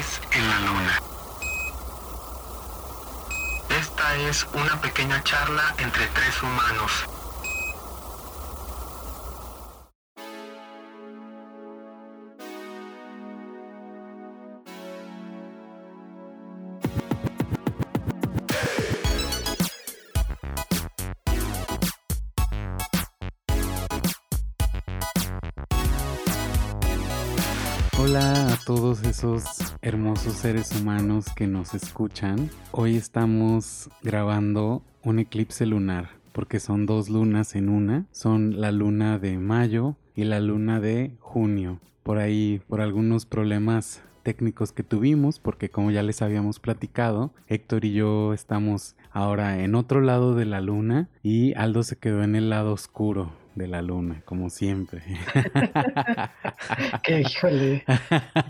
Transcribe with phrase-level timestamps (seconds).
[0.00, 1.02] En la Luna.
[3.68, 7.09] Esta es una pequeña charla entre tres humanos.
[29.20, 32.48] Esos hermosos seres humanos que nos escuchan.
[32.70, 38.06] Hoy estamos grabando un eclipse lunar porque son dos lunas en una.
[38.12, 41.80] Son la luna de mayo y la luna de junio.
[42.02, 47.84] Por ahí, por algunos problemas técnicos que tuvimos, porque como ya les habíamos platicado, Héctor
[47.84, 52.36] y yo estamos ahora en otro lado de la luna y Aldo se quedó en
[52.36, 55.02] el lado oscuro de la luna, como siempre.
[57.02, 57.84] qué híjole,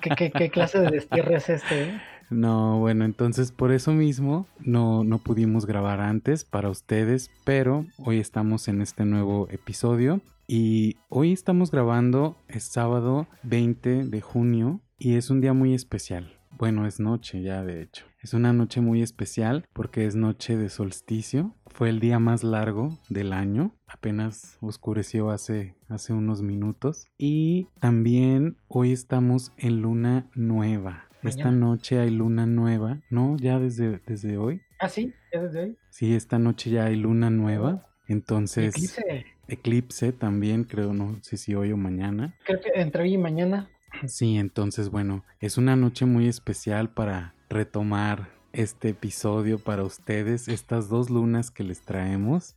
[0.01, 1.83] ¿Qué, qué, clase de destierro es este?
[1.83, 2.01] Eh?
[2.31, 8.21] No, bueno, entonces por eso mismo no, no pudimos grabar antes para ustedes, pero hoy
[8.21, 15.15] estamos en este nuevo episodio y hoy estamos grabando, es sábado 20 de junio y
[15.15, 16.40] es un día muy especial.
[16.61, 18.05] Bueno, es noche ya de hecho.
[18.21, 21.55] Es una noche muy especial porque es noche de solsticio.
[21.69, 23.75] Fue el día más largo del año.
[23.87, 27.07] Apenas oscureció hace, hace unos minutos.
[27.17, 31.07] Y también hoy estamos en luna nueva.
[31.23, 33.01] Esta noche hay luna nueva.
[33.09, 33.39] ¿No?
[33.39, 34.61] Ya desde, desde hoy.
[34.81, 35.79] Ah, sí, ya desde hoy.
[35.89, 37.87] Sí, esta noche ya hay luna nueva.
[38.07, 38.75] Entonces...
[38.77, 39.27] Eclipse.
[39.49, 42.37] Eclipse también, creo, no sé si hoy o mañana.
[42.45, 43.69] Creo que entre hoy y mañana.
[44.07, 50.89] Sí, entonces bueno, es una noche muy especial para retomar este episodio para ustedes, estas
[50.89, 52.57] dos lunas que les traemos.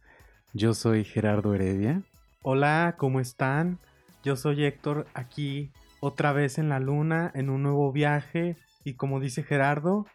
[0.54, 2.04] Yo soy Gerardo Heredia.
[2.42, 3.80] Hola, ¿cómo están?
[4.24, 9.20] Yo soy Héctor, aquí otra vez en la luna, en un nuevo viaje y como
[9.20, 10.06] dice Gerardo,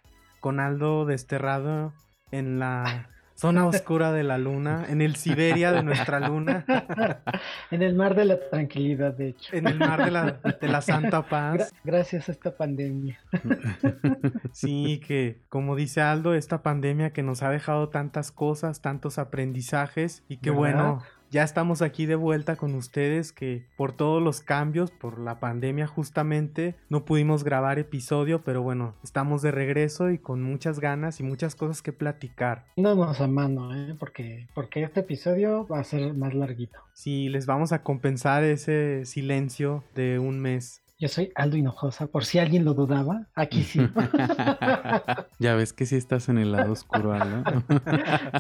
[0.41, 1.93] con Aldo desterrado
[2.31, 6.65] en la zona oscura de la luna, en el Siberia de nuestra luna.
[7.71, 9.55] en el mar de la tranquilidad, de hecho.
[9.55, 11.73] En el mar de la, de la santa paz.
[11.85, 13.21] gracias a esta pandemia.
[14.53, 20.25] sí, que como dice Aldo, esta pandemia que nos ha dejado tantas cosas, tantos aprendizajes
[20.29, 24.91] y que bueno, ya estamos aquí de vuelta con ustedes que por todos los cambios,
[24.91, 30.43] por la pandemia justamente, no pudimos grabar episodio, pero bueno, estamos de regreso y con
[30.43, 32.65] muchas ganas y muchas cosas que platicar.
[32.77, 33.95] No nos amando, ¿eh?
[33.99, 36.79] porque, porque este episodio va a ser más larguito.
[36.95, 40.83] Sí, les vamos a compensar ese silencio de un mes.
[41.01, 43.79] Yo soy Aldo Hinojosa, por si alguien lo dudaba, aquí sí.
[45.39, 47.45] ya ves que sí estás en el lado oscuro, Aldo.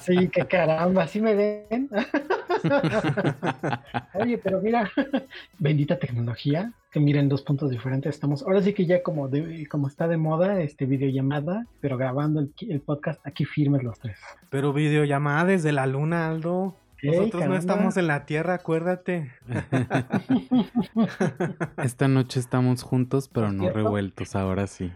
[0.03, 1.89] sí, qué caramba, ¿sí me ven?
[4.15, 4.91] Oye, pero mira,
[5.59, 8.15] bendita tecnología, que miren dos puntos diferentes.
[8.15, 9.29] Estamos, ahora sí que ya como
[9.69, 14.19] como está de moda, este videollamada, pero grabando el, el podcast aquí firmes los tres.
[14.51, 16.75] Pero videollamada desde la luna, Aldo.
[17.03, 19.31] Nosotros no estamos en la tierra, acuérdate.
[21.83, 24.93] Esta noche estamos juntos, pero no revueltos, ahora sí.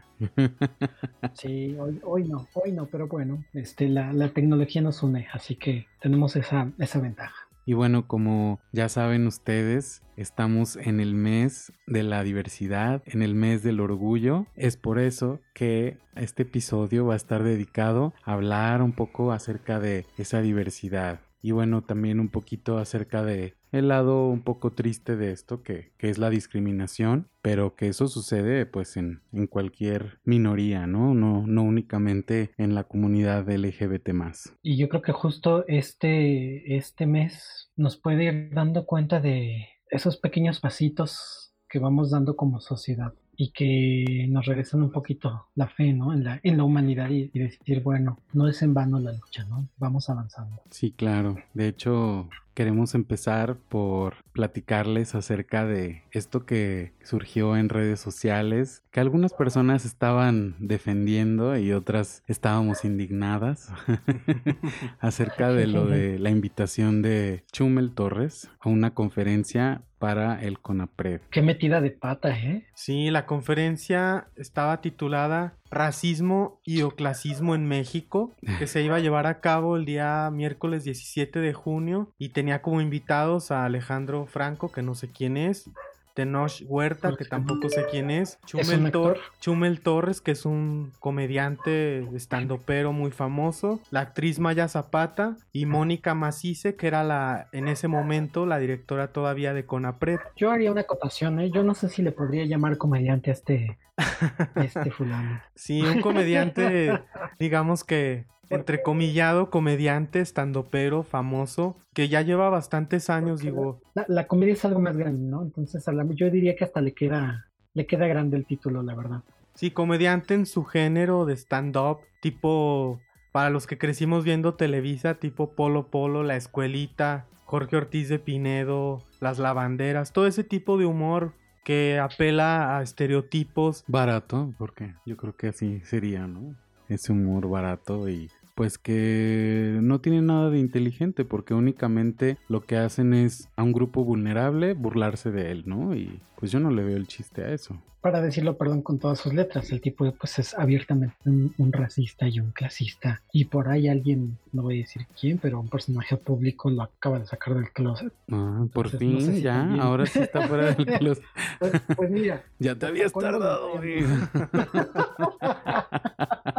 [1.34, 5.56] Sí, hoy, hoy no, hoy no, pero bueno, este, la, la tecnología nos une, así
[5.56, 7.48] que tenemos esa, esa ventaja.
[7.64, 13.34] Y bueno, como ya saben ustedes, estamos en el mes de la diversidad, en el
[13.34, 14.46] mes del orgullo.
[14.56, 19.78] Es por eso que este episodio va a estar dedicado a hablar un poco acerca
[19.78, 25.16] de esa diversidad y bueno, también un poquito acerca de el lado un poco triste
[25.16, 30.20] de esto, que, que es la discriminación, pero que eso sucede pues en, en, cualquier
[30.24, 31.14] minoría, ¿no?
[31.14, 31.46] ¿no?
[31.46, 34.54] No únicamente en la comunidad LGBT más.
[34.62, 40.18] Y yo creo que justo este, este mes nos puede ir dando cuenta de esos
[40.18, 45.92] pequeños pasitos que vamos dando como sociedad y que nos regresan un poquito la fe,
[45.92, 46.12] ¿no?
[46.12, 49.68] En la, en la humanidad y, decir, bueno, no es en vano la lucha, ¿no?
[49.78, 50.62] Vamos avanzando.
[50.70, 51.36] Sí, claro.
[51.54, 59.00] De hecho, queremos empezar por platicarles acerca de esto que surgió en redes sociales, que
[59.00, 63.72] algunas personas estaban defendiendo y otras estábamos indignadas
[65.00, 71.20] acerca de lo de la invitación de Chumel Torres a una conferencia para el CONAPRED.
[71.30, 72.66] Qué metida de pata, ¿eh?
[72.74, 79.28] Sí, la conferencia estaba titulada Racismo y Oclasismo en México, que se iba a llevar
[79.28, 84.72] a cabo el día miércoles 17 de junio y tenía como invitados a Alejandro Franco,
[84.72, 85.70] que no sé quién es,
[86.14, 92.06] Tenoch Huerta, que tampoco sé quién es, ¿Es Chumel, Tor- Torres, que es un comediante
[92.14, 97.88] estandopero muy famoso, la actriz Maya Zapata y Mónica Macice, que era la en ese
[97.88, 100.18] momento la directora todavía de Conapred.
[100.36, 101.50] Yo haría una acotación, ¿eh?
[101.50, 105.40] Yo no sé si le podría llamar comediante a este, a este fulano.
[105.54, 107.00] Sí, un comediante,
[107.38, 108.26] digamos que
[108.56, 114.80] entrecomillado, comediante, estandopero, famoso, que ya lleva bastantes años, digo, La, la comedia es algo
[114.80, 115.42] más grande, ¿no?
[115.42, 118.94] Entonces, a la- yo diría que hasta le queda, le queda grande el título, la
[118.94, 119.22] verdad.
[119.54, 123.00] Sí, comediante en su género de stand-up, tipo,
[123.32, 129.02] para los que crecimos viendo Televisa, tipo Polo Polo, La Escuelita, Jorge Ortiz de Pinedo,
[129.20, 131.34] Las Lavanderas, todo ese tipo de humor
[131.64, 133.84] que apela a estereotipos.
[133.86, 136.56] Barato, porque yo creo que así sería, ¿no?
[136.88, 142.76] Ese humor barato y pues que no tiene nada de inteligente porque únicamente lo que
[142.76, 145.94] hacen es a un grupo vulnerable burlarse de él, ¿no?
[145.94, 147.80] Y pues yo no le veo el chiste a eso.
[148.02, 152.26] Para decirlo, perdón, con todas sus letras, el tipo pues es abiertamente un, un racista
[152.28, 153.22] y un clasista.
[153.32, 157.20] Y por ahí alguien, no voy a decir quién, pero un personaje público lo acaba
[157.20, 158.12] de sacar del closet.
[158.32, 161.24] Ah, por Entonces, fin, no sé si ya, también- ahora sí está fuera del closet.
[161.60, 163.70] Pues, pues mira, Ya te habías ¿Cuándo tardado.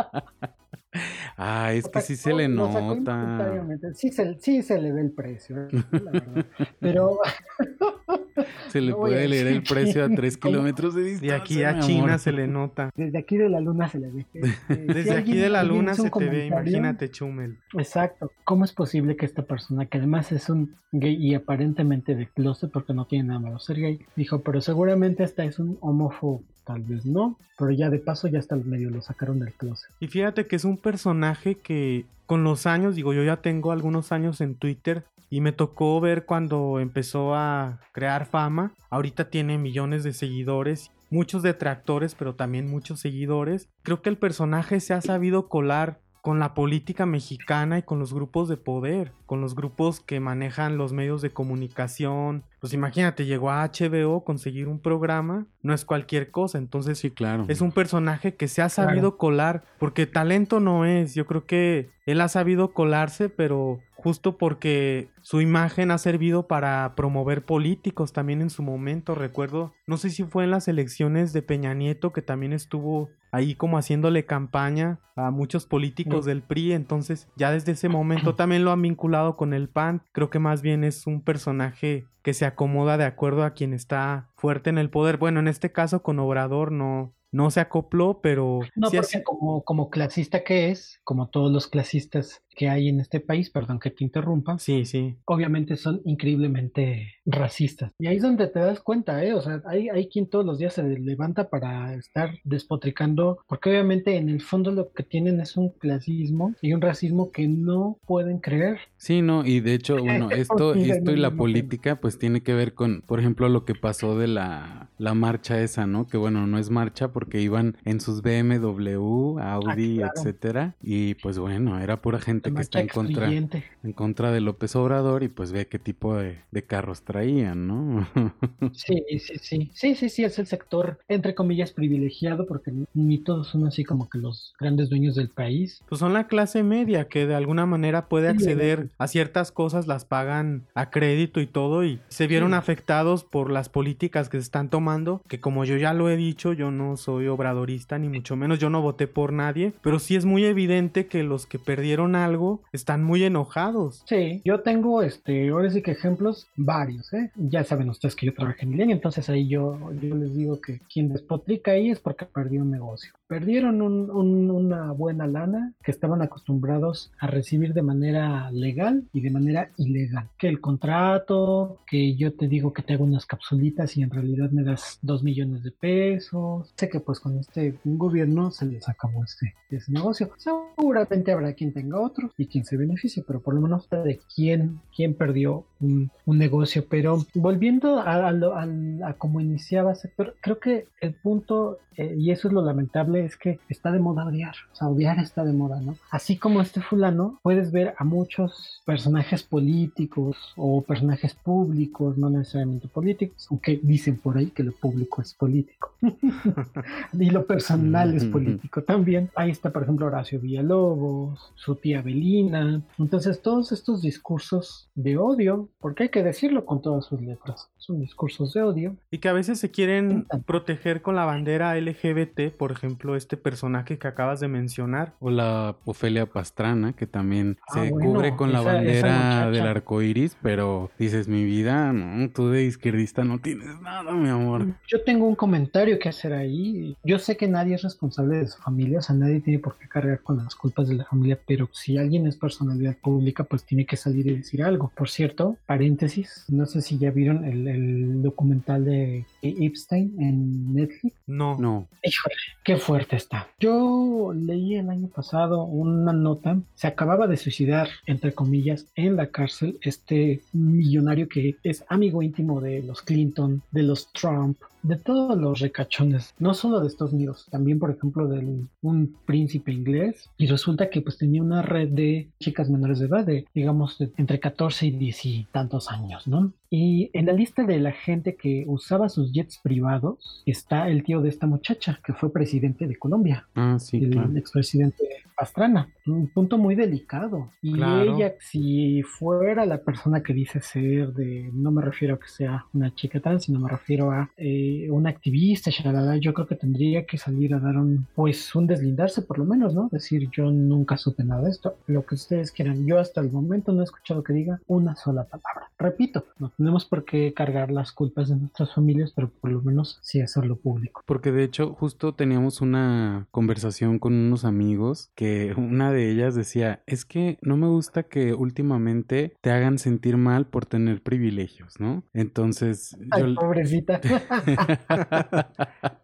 [1.46, 3.62] Ah, es que sí se le nota.
[3.96, 5.68] Sí se, sí se le ve el precio, ¿eh?
[5.92, 6.46] la verdad.
[6.80, 7.18] Pero
[8.70, 10.52] Se le No puede leer el precio a quién, 3 cómo.
[10.52, 11.36] kilómetros de De distancia.
[11.38, 12.20] aquí a China amor.
[12.20, 12.90] se le nota.
[12.96, 14.26] desde aquí de la luna se le ve.
[14.34, 17.58] Este, si Desde aquí alguien- de la luna se te ve, imagínate Chumel.
[17.78, 18.32] Exacto.
[18.46, 22.72] ¿Cómo es posible que esta persona, que además es un gay y aparentemente de closet
[22.72, 26.44] porque no tiene nada malo ser gay, dijo, pero seguramente esta es un homófobo?
[26.66, 29.90] Tal vez no, pero ya de paso ya hasta el medio lo sacaron del closet.
[30.00, 34.12] Y fíjate que es un personaje que con los años, digo, yo ya tengo algunos
[34.12, 38.72] años en Twitter y me tocó ver cuando empezó a crear fama.
[38.90, 43.68] Ahorita tiene millones de seguidores, muchos detractores, pero también muchos seguidores.
[43.82, 48.14] Creo que el personaje se ha sabido colar con la política mexicana y con los
[48.14, 52.44] grupos de poder, con los grupos que manejan los medios de comunicación.
[52.62, 57.44] Pues imagínate, llegó a HBO conseguir un programa, no es cualquier cosa, entonces Sí, claro.
[57.50, 61.14] es un personaje que se ha sabido colar, porque talento no es.
[61.14, 66.94] Yo creo que él ha sabido colarse, pero justo porque su imagen ha servido para
[66.96, 69.16] promover políticos también en su momento.
[69.16, 73.56] Recuerdo, no sé si fue en las elecciones de Peña Nieto, que también estuvo ahí
[73.56, 76.74] como haciéndole campaña a muchos políticos del PRI.
[76.74, 80.04] Entonces, ya desde ese momento también lo han vinculado con el PAN.
[80.12, 84.30] Creo que más bien es un personaje que se acomoda de acuerdo a quien está
[84.36, 85.18] fuerte en el poder.
[85.18, 89.64] Bueno, en este caso con Obrador no, no se acopló, pero No, sí porque como,
[89.64, 93.92] como clasista que es, como todos los clasistas que hay en este país, perdón que
[93.92, 95.16] te interrumpa, sí, sí.
[95.26, 97.92] obviamente son increíblemente racistas.
[98.00, 99.34] Y ahí es donde te das cuenta, ¿eh?
[99.34, 104.18] O sea, hay, hay quien todos los días se levanta para estar despotricando, porque obviamente
[104.18, 108.40] en el fondo lo que tienen es un clasismo y un racismo que no pueden
[108.40, 108.80] creer.
[108.98, 112.74] Sí, no, y de hecho, bueno, esto, esto y la política, pues tiene que ver
[112.74, 116.08] con, por ejemplo, lo que pasó de la, la marcha esa, ¿no?
[116.08, 120.14] Que bueno, no es marcha porque iban en sus BMW, Audi, claro.
[120.16, 124.76] etcétera, y pues bueno, era pura gente Que está en contra, en contra de López
[124.76, 128.08] Obrador y pues ve qué tipo de, de carros traían, ¿no?
[128.74, 129.72] Sí, sí, sí.
[129.74, 134.10] Sí, sí, sí, es el sector, entre comillas, privilegiado, porque ni todos son así como
[134.10, 135.82] que los grandes dueños del país.
[135.88, 140.06] Pues son la clase media que de alguna manera puede acceder a ciertas cosas, las
[140.06, 142.56] pagan a crédito y todo y se vieron Sí.
[142.56, 146.54] afectados por las políticas que se están tomando, que como yo ya lo he dicho,
[146.54, 150.26] yo no soy obradorista ni mucho menos, yo no voté por nadie, pero sí es
[150.26, 152.33] muy evidente que los que perdieron algo
[152.72, 154.04] están muy enojados.
[154.06, 157.32] Sí, yo tengo, este, ahora sí que ejemplos varios, ¿eh?
[157.36, 160.80] Ya saben ustedes que yo trabajé en Milenio, entonces ahí yo, yo les digo que
[160.92, 163.12] quien despotrica ahí es porque perdió un negocio.
[163.28, 169.22] Perdieron un- un- una buena lana que estaban acostumbrados a recibir de manera legal y
[169.22, 170.30] de manera ilegal.
[170.38, 174.52] Que el contrato, que yo te digo que te hago unas capsulitas y en realidad
[174.52, 176.72] me das dos millones de pesos.
[176.78, 180.30] Sé que pues con este gobierno se les acabó este, ese negocio.
[180.38, 184.80] Seguramente habrá quien tenga otro y quien se beneficie, pero por lo menos de quién,
[184.96, 186.86] quién perdió un, un negocio.
[186.90, 192.32] Pero volviendo a, a, al- a cómo iniciaba sector, creo que el punto, eh, y
[192.32, 194.56] eso es lo lamentable, es que está de moda odiar.
[194.72, 195.96] O sea, odiar está de moda, ¿no?
[196.12, 202.88] Así como este fulano, puedes ver a muchos personajes políticos o personajes públicos, no necesariamente
[202.88, 205.92] políticos, aunque dicen por ahí que lo público es político.
[207.14, 209.30] y lo personal es político también.
[209.36, 212.82] Ahí está, por ejemplo, Horacio Villalobos, su tía Belina.
[213.00, 218.00] Entonces, todos estos discursos de odio, porque hay que decirlo con todas sus letras, son
[218.00, 218.96] discursos de odio.
[219.12, 223.98] Y que a veces se quieren proteger con la bandera LGBT, por ejemplo, este personaje
[223.98, 225.16] que acabas de mencionar.
[225.20, 230.38] O la Ofelia Pastrana, que también ah, se cubre con la bandera del arco iris,
[230.42, 234.68] pero dices, mi vida, no, tú de izquierdista no tienes nada, mi amor.
[234.88, 236.96] Yo tengo un comentario que hacer ahí.
[237.04, 239.88] Yo sé que nadie es responsable de su familia, o sea, nadie tiene por qué
[239.88, 243.86] cargar con las culpas de la familia, pero si alguien es personalidad pública, pues tiene
[243.86, 244.92] que salir y decir algo.
[244.96, 251.16] Por cierto, paréntesis, no sé si ya vieron el, el documental de Epstein en Netflix.
[251.28, 251.58] No.
[251.58, 251.88] No.
[252.04, 253.48] Híjole, qué fuerte está.
[253.60, 259.28] Yo leí el año pasado una nota, se acababa de suicidar, entre comillas, en la
[259.28, 265.38] cárcel este millonario que es amigo íntimo de los Clinton, de los Trump, de todos
[265.38, 270.48] los recachones, no solo de Estados Unidos, también por ejemplo de un príncipe inglés y
[270.48, 274.88] resulta que pues tenía una red de chicas menores de edad de digamos entre 14
[274.88, 276.52] y 10 y tantos años, ¿no?
[276.76, 281.22] Y en la lista de la gente que usaba sus jets privados está el tío
[281.22, 283.48] de esta muchacha que fue presidente de Colombia.
[283.54, 285.04] Ah, sí, el expresidente
[285.36, 285.90] Pastrana.
[286.06, 287.50] Un punto muy delicado.
[287.62, 292.28] Y ella, si fuera la persona que dice ser de, no me refiero a que
[292.28, 295.72] sea una chica trans, sino me refiero a eh, una activista,
[296.20, 299.74] yo creo que tendría que salir a dar un, pues un deslindarse por lo menos,
[299.74, 299.90] ¿no?
[299.92, 301.78] Decir, yo nunca supe nada de esto.
[301.88, 302.86] Lo que ustedes quieran.
[302.86, 305.70] Yo hasta el momento no he escuchado que diga una sola palabra.
[305.78, 306.26] Repito,
[306.58, 310.22] no tenemos por qué cargar las culpas de nuestras familias, pero por lo menos sí
[310.22, 311.02] hacerlo público.
[311.06, 316.82] Porque de hecho, justo teníamos una conversación con unos amigos que una de ellas decía,
[316.88, 322.06] es que no me gusta que últimamente te hagan sentir mal por tener privilegios, ¿no?
[322.14, 322.96] Entonces...
[323.12, 324.00] Ay, pobrecita.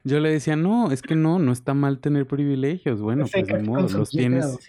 [0.03, 3.01] yo le decía, no, es que no, no está mal tener privilegios.
[3.01, 4.59] Bueno, pues de modo, los tienes.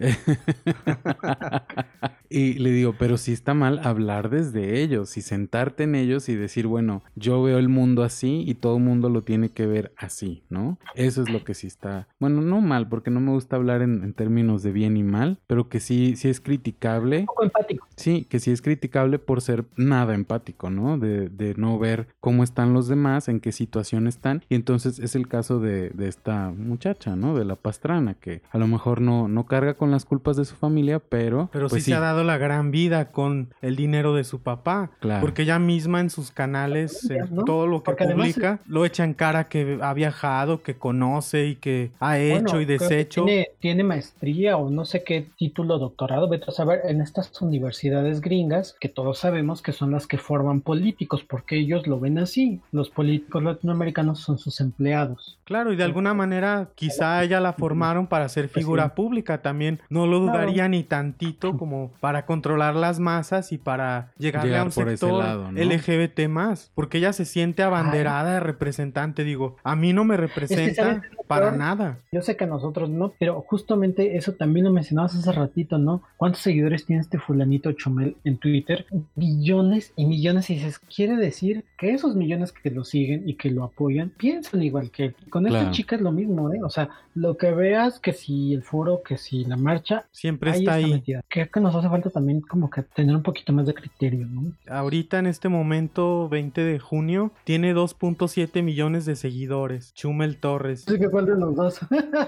[2.28, 6.34] y le digo, pero sí está mal hablar desde ellos y sentarte en ellos y
[6.34, 9.92] decir, bueno, yo veo el mundo así y todo el mundo lo tiene que ver
[9.98, 10.78] así, ¿no?
[10.94, 14.14] Eso es lo que sí está, bueno, no mal, porque no me gusta hablar en,
[14.14, 17.20] términos de bien y mal, pero que sí, sí es criticable.
[17.20, 17.86] Un poco empático.
[17.96, 20.96] Sí, que sí es criticable por ser nada empático, ¿no?
[20.96, 24.42] De, de no ver cómo están los demás, en qué situación están.
[24.48, 27.36] Y entonces es el caso de, de esta muchacha, ¿no?
[27.36, 30.56] De la pastrana, que a lo mejor no, no carga con las culpas de su
[30.56, 31.50] familia, pero...
[31.52, 34.90] Pero pues sí, se ha dado la gran vida con el dinero de su papá.
[35.00, 35.15] Claro.
[35.20, 37.08] Porque ella misma en sus canales,
[37.44, 41.90] todo lo que publica, lo echa en cara que ha viajado, que conoce y que
[42.00, 43.24] ha hecho y deshecho.
[43.24, 48.20] Tiene, tiene, maestría o no sé qué título doctorado, vete a saber, en estas universidades
[48.20, 52.60] gringas, que todos sabemos que son las que forman políticos, porque ellos lo ven así.
[52.72, 55.38] Los políticos latinoamericanos son sus empleados.
[55.44, 59.80] Claro, y de alguna manera quizá ella la formaron para ser pues figura pública también.
[59.88, 64.72] No lo dudaría ni tantito como para controlar las masas y para llegarle a un
[64.72, 69.24] sector LGBT más, porque ella se siente abanderada de representante.
[69.24, 71.98] Digo, a mí no me representa para nada.
[72.12, 76.02] Yo sé que nosotros no, pero justamente eso también lo mencionabas hace ratito, ¿no?
[76.16, 78.86] ¿Cuántos seguidores tiene este fulanito Chomel en Twitter?
[79.14, 80.50] Millones y millones.
[80.50, 84.62] Y dices, quiere decir que esos millones que lo siguen y que lo apoyan piensan
[84.62, 85.16] igual que él.
[85.30, 86.60] Con esta chica es lo mismo, ¿eh?
[86.62, 90.74] O sea, lo que veas, que si el foro, que si la marcha, siempre está,
[90.74, 91.02] ahí.
[91.28, 94.52] Creo que nos hace falta también como que tener un poquito más de criterio, ¿no?
[94.68, 99.94] Ahorita en este momento, 20 de junio, tiene 2.7 millones de seguidores.
[99.94, 100.84] Chumel Torres.
[100.86, 101.80] Sí, que cuál de los dos.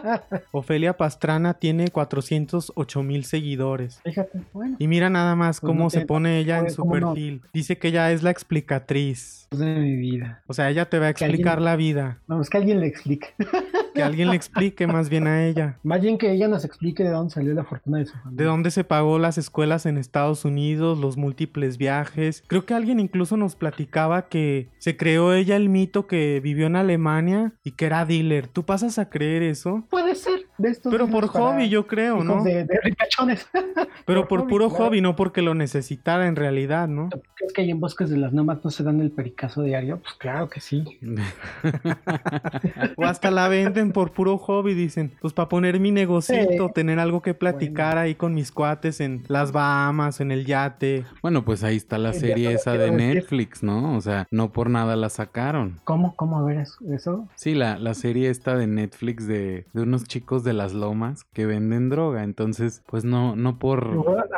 [0.52, 4.00] Ofelia Pastrana tiene 408 mil seguidores.
[4.02, 4.76] Fíjate, bueno.
[4.78, 7.42] Y mira nada más pues cómo se pone ella en su perfil.
[7.52, 9.47] Dice que ella es la explicatriz.
[9.50, 10.42] De mi vida.
[10.47, 12.23] O sea, ella te va a explicar la vida.
[12.28, 13.35] No, es que alguien le explique.
[13.99, 15.78] que alguien le explique más bien a ella.
[15.83, 18.37] Más bien que ella nos explique de dónde salió la fortuna de su familia.
[18.37, 22.45] De dónde se pagó las escuelas en Estados Unidos, los múltiples viajes.
[22.47, 26.76] Creo que alguien incluso nos platicaba que se creó ella el mito que vivió en
[26.76, 28.47] Alemania y que era dealer.
[28.47, 29.85] ¿Tú pasas a creer eso?
[29.90, 30.47] Puede ser.
[30.90, 32.43] Pero por hobby, yo creo, ¿no?
[32.43, 33.47] De, ricachones.
[34.07, 37.11] Pero por, puro hobby, no porque lo necesitara en realidad, ¿no?
[37.37, 40.00] ¿Crees que ahí en Bosques de las Nomas no se dan el pericazo diario?
[40.00, 40.99] Pues claro que sí.
[42.97, 45.12] o hasta la venden por puro hobby, dicen.
[45.21, 49.52] Pues para poner mi negocito, tener algo que platicar ahí con mis cuates en las
[49.52, 51.04] Bahamas, en el yate.
[51.23, 53.97] Bueno, pues ahí está la serie esa de Netflix, ¿no?
[53.97, 55.80] O sea, no por nada la sacaron.
[55.85, 56.14] ¿Cómo?
[56.16, 57.28] ¿Cómo a ver eso?
[57.35, 61.47] Sí, la, la serie esta de Netflix de, de unos chicos de las lomas que
[61.47, 62.25] venden droga.
[62.25, 63.88] Entonces, pues no, no por.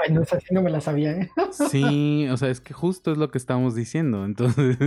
[0.05, 1.31] Ay, no, sé si no me la sabía, ¿eh?
[1.71, 4.25] Sí, o sea, es que justo es lo que estamos diciendo.
[4.25, 4.79] Entonces.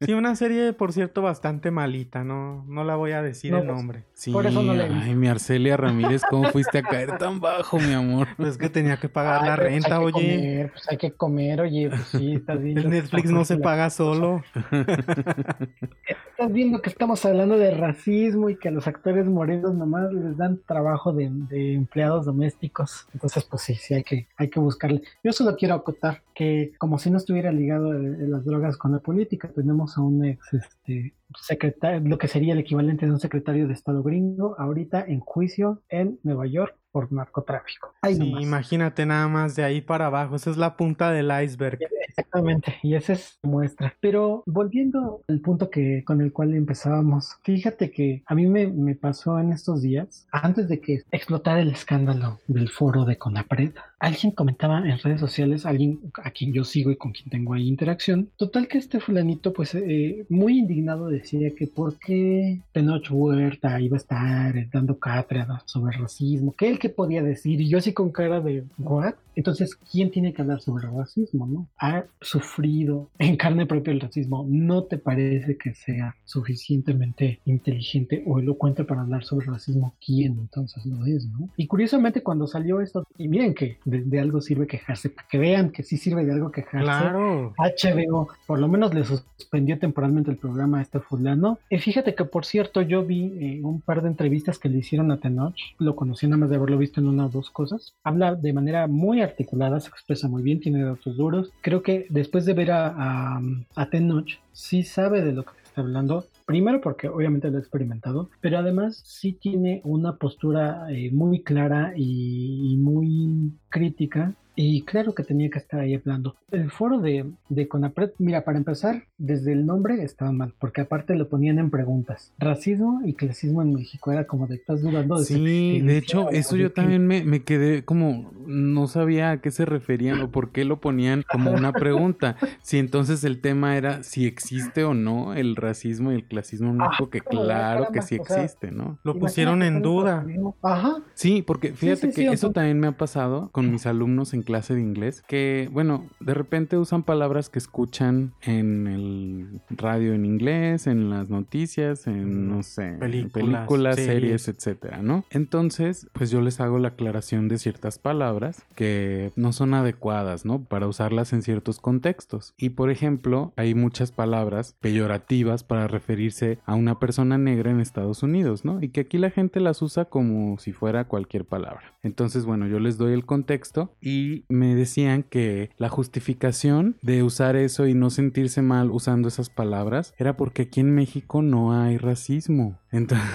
[0.00, 3.75] Sí, una serie, por cierto, bastante malita, no, no la voy a decir el pues,
[3.76, 4.04] nombre.
[4.14, 7.78] Sí, por eso no le Ay, mi Arcelia Ramírez, ¿cómo fuiste a caer tan bajo,
[7.78, 8.28] mi amor?
[8.36, 10.12] Pues que tenía que pagar la pues renta, oye.
[10.12, 12.80] Comer, pues hay que comer, oye, pues sí, estás viendo.
[12.82, 14.42] El Netflix no se paga solo.
[16.38, 20.36] Estás viendo que estamos hablando de racismo y que a los actores morenos nomás les
[20.36, 21.30] dan trabajo de,
[21.72, 23.08] empleados domésticos.
[23.14, 25.00] Entonces, pues sí, sí hay que, hay que buscarle.
[25.24, 29.48] Yo solo quiero acotar que como si no estuviera ligado las drogas con la política,
[29.48, 33.72] tenemos a un ex este, secretario, lo que sería el equivalente de un secretario de
[33.72, 37.92] Estado gringo, ahorita en juicio en Nueva York por narcotráfico.
[38.04, 41.78] sí, imagínate nada más de ahí para abajo, esa es la punta del iceberg.
[42.08, 43.94] Exactamente, y esa es muestra.
[44.00, 48.94] Pero volviendo al punto que con el cual empezábamos, fíjate que a mí me, me
[48.94, 54.32] pasó en estos días, antes de que explotara el escándalo del foro de Conapred, alguien
[54.32, 58.30] comentaba en redes sociales, alguien a quien yo sigo y con quien tengo ahí interacción,
[58.36, 63.96] total que este fulanito pues eh, muy indignado decía que por qué Tenoch Huerta iba
[63.96, 68.10] a estar dando cátedra sobre racismo, que él que podía decir, y yo así con
[68.10, 69.14] cara de, ¿what?
[69.36, 71.68] Entonces, ¿quién tiene que hablar sobre racismo, no?
[71.78, 74.46] Ha sufrido en carne propia el racismo.
[74.48, 79.94] ¿No te parece que sea suficientemente inteligente o elocuente para hablar sobre racismo?
[80.04, 81.50] ¿Quién entonces lo es, no?
[81.58, 85.70] Y curiosamente cuando salió esto, y miren que de, algo sirve quejarse, para que vean
[85.70, 86.84] que sí sirve de algo quejarse.
[86.84, 87.54] Claro.
[87.56, 91.58] HBO por lo menos le suspendió temporalmente el programa a este fulano.
[91.70, 95.18] Fíjate que por cierto yo vi eh, un par de entrevistas que le hicieron a
[95.18, 97.94] Tenoch, lo conocí nada más de haberlo visto en una o dos cosas.
[98.02, 101.52] Habla de manera muy articulada, se expresa muy bien, tiene datos duros.
[101.60, 103.40] Creo que después de ver a, a,
[103.76, 106.26] a Tenoch, sí sabe de lo que está hablando.
[106.46, 111.92] Primero porque obviamente lo ha experimentado, pero además sí tiene una postura eh, muy clara
[111.96, 116.34] y muy crítica y claro que tenía que estar ahí hablando.
[116.50, 121.14] El foro de, de Conapred, mira, para empezar, desde el nombre estaba mal, porque aparte
[121.14, 122.32] lo ponían en preguntas.
[122.38, 125.18] Racismo y clasismo en México era como de estás dudando.
[125.18, 129.50] De sí, de hecho, eso yo también me, me, quedé como, no sabía a qué
[129.50, 132.36] se referían o por qué lo ponían como una pregunta.
[132.62, 136.78] si entonces el tema era si existe o no el racismo y el clasismo en
[136.78, 138.98] México, que claro que sí existe, ¿no?
[139.04, 140.24] Lo pusieron en duda.
[140.62, 140.96] Ajá.
[141.12, 144.80] Sí, porque fíjate que eso también me ha pasado con mis alumnos en clase de
[144.80, 151.10] inglés que, bueno, de repente usan palabras que escuchan en el radio en inglés, en
[151.10, 155.26] las noticias, en, no sé, películas, series, etcétera, ¿no?
[155.30, 160.64] Entonces, pues yo les hago la aclaración de ciertas palabras que no son adecuadas, ¿no?
[160.64, 162.54] Para usarlas en ciertos contextos.
[162.56, 168.22] Y por ejemplo, hay muchas palabras peyorativas para referirse a una persona negra en Estados
[168.22, 168.82] Unidos, ¿no?
[168.82, 171.96] Y que aquí la gente las usa como si fuera cualquier palabra.
[172.02, 177.56] Entonces, bueno, yo les doy el contexto y me decían que la justificación de usar
[177.56, 181.98] eso y no sentirse mal usando esas palabras era porque aquí en México no hay
[181.98, 182.78] racismo.
[182.96, 183.26] Entonces,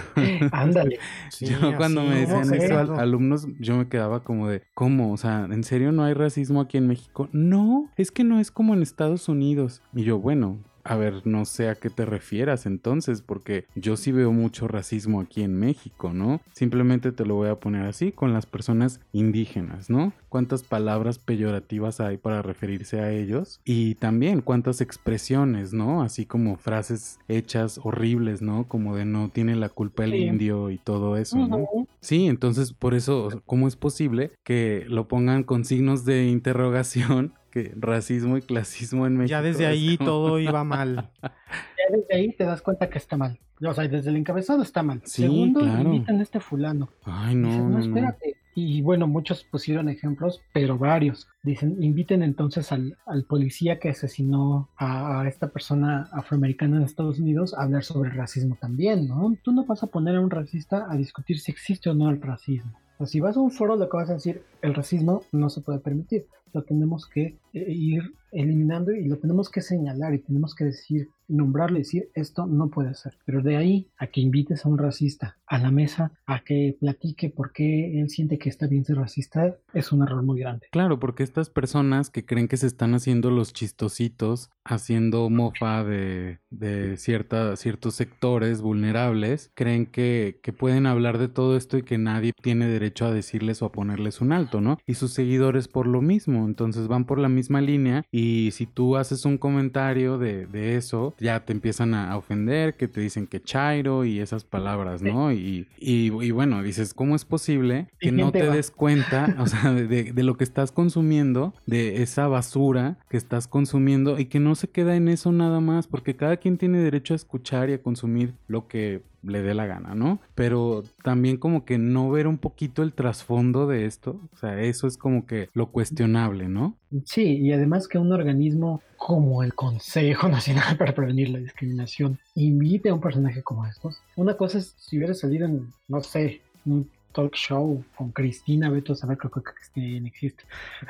[0.51, 0.99] ándale.
[1.39, 5.11] yo cuando me decían eso alumnos, yo me quedaba como de, ¿cómo?
[5.13, 7.29] O sea, ¿en serio no hay racismo aquí en México?
[7.31, 9.81] No, es que no es como en Estados Unidos.
[9.93, 14.11] Y yo, bueno, a ver, no sé a qué te refieras entonces, porque yo sí
[14.11, 16.41] veo mucho racismo aquí en México, ¿no?
[16.53, 20.13] Simplemente te lo voy a poner así, con las personas indígenas, ¿no?
[20.29, 26.01] Cuántas palabras peyorativas hay para referirse a ellos y también cuántas expresiones, ¿no?
[26.01, 28.67] Así como frases hechas horribles, ¿no?
[28.67, 31.67] Como de no tiene la culpa el indio y todo eso, ¿no?
[31.99, 37.73] Sí, entonces por eso, ¿cómo es posible que lo pongan con signos de interrogación que
[37.75, 39.29] racismo y clasismo en México.
[39.29, 41.11] Ya desde ahí todo iba mal.
[41.21, 43.39] Ya desde ahí te das cuenta que está mal.
[43.63, 45.01] O sea, desde el encabezado está mal.
[45.05, 45.93] Segundo, claro.
[45.93, 46.89] invitan a este fulano.
[47.03, 47.69] Ay, no.
[47.69, 48.37] no, espérate.
[48.53, 51.27] Y bueno, muchos pusieron ejemplos, pero varios.
[51.43, 57.19] Dicen, inviten entonces al, al policía que asesinó a, a, esta persona afroamericana en Estados
[57.19, 59.37] Unidos a hablar sobre racismo también, ¿no?
[59.43, 62.21] Tú no vas a poner a un racista a discutir si existe o no el
[62.21, 62.77] racismo.
[63.05, 65.79] Si vas a un foro, lo que vas a decir, el racismo no se puede
[65.79, 66.27] permitir.
[66.53, 71.09] Lo tenemos que eh, ir eliminando y lo tenemos que señalar y tenemos que decir,
[71.27, 73.17] nombrarle y decir esto no puede ser.
[73.25, 77.29] Pero de ahí a que invites a un racista a la mesa a que platique
[77.29, 80.67] por qué él siente que está bien ser racista es un error muy grande.
[80.71, 86.39] Claro, porque estas personas que creen que se están haciendo los chistositos, haciendo mofa de,
[86.49, 87.59] de ciertos
[87.93, 93.11] sectores vulnerables, creen que, pueden hablar de todo esto y que nadie tiene derecho a
[93.11, 94.77] decirles o a ponerles un alto, ¿no?
[94.85, 96.45] Y sus seguidores por lo mismo.
[96.45, 101.45] entonces van por la misma línea y si tú haces un comentario de eso, ya
[101.45, 105.31] te empiezan a, ofender, que te dicen que chairo y esas palabras, ¿no?
[105.31, 110.11] Y, y, bueno, dices, ¿cómo es posible que no te des cuenta, o sea, de,
[110.11, 114.67] de lo que estás consumiendo, de esa basura que estás consumiendo y que no se
[114.67, 118.33] queda en eso nada más, porque cada quien tiene derecho a escuchar y a consumir
[118.47, 120.19] lo que le dé la gana, ¿no?
[120.35, 124.87] Pero también como que no ver un poquito el trasfondo de esto, o sea, eso
[124.87, 126.75] es como que lo cuestionable, ¿no?
[127.05, 132.89] Sí, y además que un organismo como el Consejo Nacional para Prevenir la Discriminación invite
[132.89, 133.99] a un personaje como estos.
[134.15, 138.95] Una cosa es si hubiera salido en, no sé, un talk show con Cristina, Beto,
[138.95, 140.43] saber, creo que Cristina existe.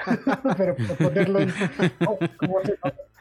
[0.58, 1.54] Pero ponerlo en...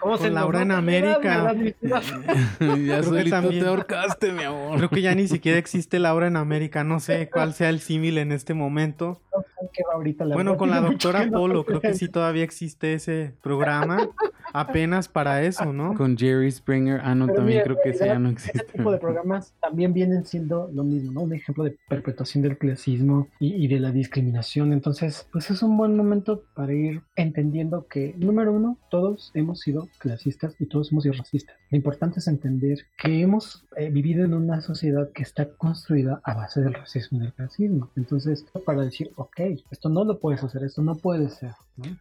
[0.01, 1.55] Con Laura en América.
[1.83, 4.79] ya solito te ahorcaste, mi amor.
[4.79, 6.85] Creo que ya ni siquiera existe Laura en América.
[6.85, 9.21] No sé cuál sea el símil en este momento.
[10.33, 14.09] bueno, con la doctora Polo, creo que sí todavía existe ese programa.
[14.53, 15.95] Apenas para eso, ¿no?
[15.95, 17.01] Con Jerry Springer.
[17.03, 18.59] Ah, no, también creo que ese ya no existe.
[18.59, 21.21] Este tipo de programas también vienen siendo lo mismo, ¿no?
[21.23, 24.73] Un ejemplo de perpetuación del clasismo y, y de la discriminación.
[24.73, 29.89] Entonces, pues es un buen momento para ir entendiendo que, número uno, todos hemos sido
[29.99, 31.57] clasistas y todos somos racistas.
[31.71, 36.35] Lo importante es entender que hemos eh, vivido en una sociedad que está construida a
[36.35, 37.91] base del racismo y del clasismo.
[37.97, 41.53] Entonces, para decir, ok, esto no lo puedes hacer, esto no puede ser.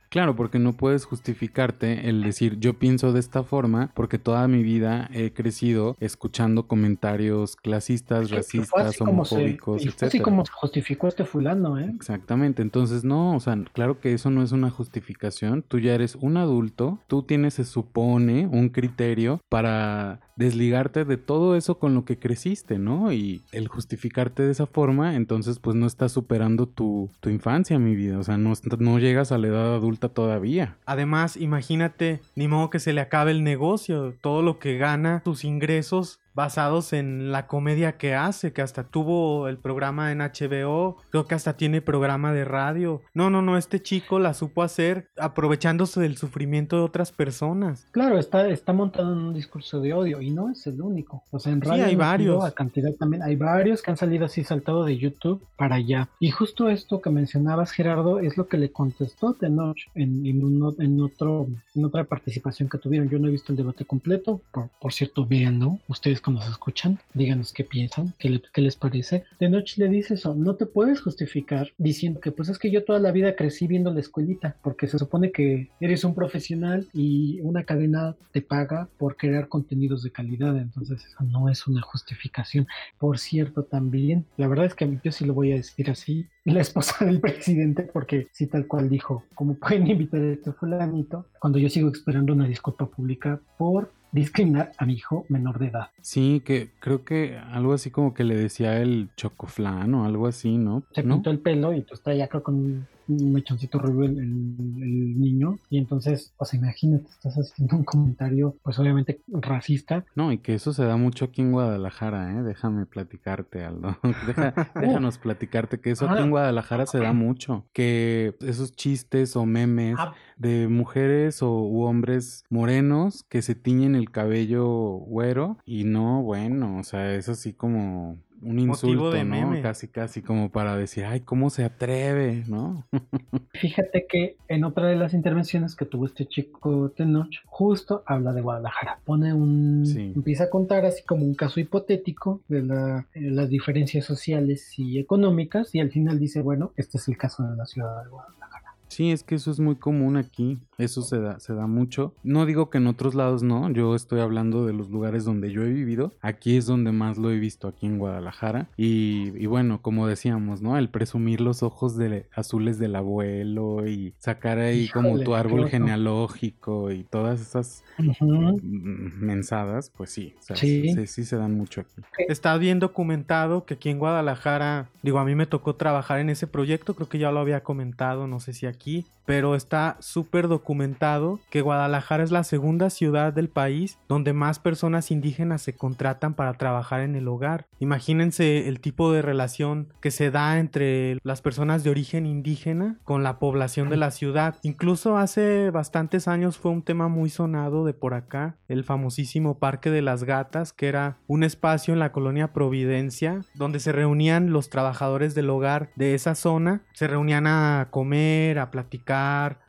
[0.09, 4.63] Claro, porque no puedes justificarte el decir yo pienso de esta forma porque toda mi
[4.63, 10.03] vida he crecido escuchando comentarios clasistas, racistas, homofóbicos, etc.
[10.03, 11.91] Así como se justificó este fulano, ¿eh?
[11.95, 16.15] Exactamente, entonces no, o sea, claro que eso no es una justificación, tú ya eres
[16.15, 22.05] un adulto, tú tienes, se supone, un criterio para desligarte de todo eso con lo
[22.05, 23.11] que creciste, ¿no?
[23.11, 27.93] Y el justificarte de esa forma, entonces pues no estás superando tu, tu infancia, mi
[27.93, 30.77] vida, o sea, no, no llegas a la edad adulta todavía.
[30.85, 35.43] Además, imagínate, ni modo que se le acabe el negocio, todo lo que gana, tus
[35.43, 41.27] ingresos basados en la comedia que hace, que hasta tuvo el programa en HBO, creo
[41.27, 43.01] que hasta tiene programa de radio.
[43.13, 47.87] No, no, no, este chico la supo hacer aprovechándose del sufrimiento de otras personas.
[47.91, 51.23] Claro, está, está montado en un discurso de odio y no es el único.
[51.29, 52.41] O sea, en radio hay varios.
[52.45, 56.07] A cantidad también hay varios que han salido así saltado de YouTube para allá.
[56.21, 61.47] Y justo esto que mencionabas, Gerardo, es lo que le contestó Tenoch en, en, otro,
[61.75, 63.09] en otra participación que tuvieron.
[63.09, 65.79] Yo no he visto el debate completo, por, por cierto, vean, ¿no?
[65.89, 69.23] Ustedes nos escuchan, díganos qué piensan, qué, les parece.
[69.39, 72.83] De noche le dice eso, no te puedes justificar diciendo que pues es que yo
[72.83, 77.39] toda la vida crecí viendo la escuelita, porque se supone que eres un profesional y
[77.41, 82.67] una cadena te paga por crear contenidos de calidad, entonces eso no es una justificación.
[82.97, 86.61] Por cierto, también, la verdad es que yo sí lo voy a decir así, la
[86.61, 91.59] esposa del presidente, porque sí tal cual dijo, ¿cómo pueden invitar a este fulanito cuando
[91.59, 95.89] yo sigo esperando una disculpa pública por discriminar a mi hijo menor de edad.
[96.01, 100.57] Sí, que creo que algo así como que le decía el chocoflán o algo así,
[100.57, 100.83] ¿no?
[100.91, 105.57] Se pintó el pelo y pues ya creo con un mechoncito rubio el, el, niño
[105.69, 110.05] y entonces, pues imagínate, estás haciendo un comentario pues obviamente racista.
[110.15, 112.43] No, y que eso se da mucho aquí en Guadalajara, ¿eh?
[112.43, 113.97] Déjame platicarte, Aldo.
[114.75, 116.31] déjanos platicarte que eso aquí en ah.
[116.31, 120.13] Guadalajara se da mucho, que esos chistes o memes ah.
[120.37, 126.77] de mujeres o u hombres morenos que se tiñen el cabello güero y no, bueno,
[126.77, 129.61] o sea, es así como un insulto, de ¿no?
[129.61, 132.85] Casi, casi como para decir, ay, ¿cómo se atreve, no?
[133.53, 138.41] Fíjate que en otra de las intervenciones que tuvo este chico Tenoch, justo habla de
[138.41, 138.99] Guadalajara.
[139.05, 139.83] Pone un...
[140.15, 144.99] Empieza a contar así como un caso hipotético de la, eh, las diferencias sociales y
[144.99, 148.75] económicas y al final dice, bueno, este es el caso de la ciudad de Guadalajara.
[148.87, 152.13] Sí, es que eso es muy común aquí, eso se da, se da mucho.
[152.23, 155.63] No digo que en otros lados no, yo estoy hablando de los lugares donde yo
[155.63, 158.69] he vivido, aquí es donde más lo he visto, aquí en Guadalajara.
[158.77, 160.77] Y, bueno, como decíamos, ¿no?
[160.77, 166.91] El presumir los ojos de, azules del abuelo y sacar ahí como tu árbol genealógico
[166.91, 167.83] y todas esas
[168.21, 171.07] mensadas, pues sí, sí.
[171.07, 172.01] sí, se dan mucho aquí.
[172.27, 176.47] Está bien documentado que aquí en Guadalajara, digo, a mí me tocó trabajar en ese
[176.47, 181.39] proyecto, creo que ya lo había comentado, no sé si aquí, pero está súper documentado
[181.51, 186.55] que Guadalajara es la segunda ciudad del país donde más personas indígenas se contratan para
[186.55, 187.67] trabajar en el hogar.
[187.77, 193.21] Imagínense el tipo de relación que se da entre las personas de origen indígena con
[193.21, 194.55] la población de la ciudad.
[194.63, 199.91] Incluso hace bastantes años fue un tema muy sonado de por acá, el famosísimo Parque
[199.91, 204.71] de las Gatas, que era un espacio en la colonia Providencia donde se reunían los
[204.71, 209.18] trabajadores del hogar de esa zona, se reunían a comer, a platicar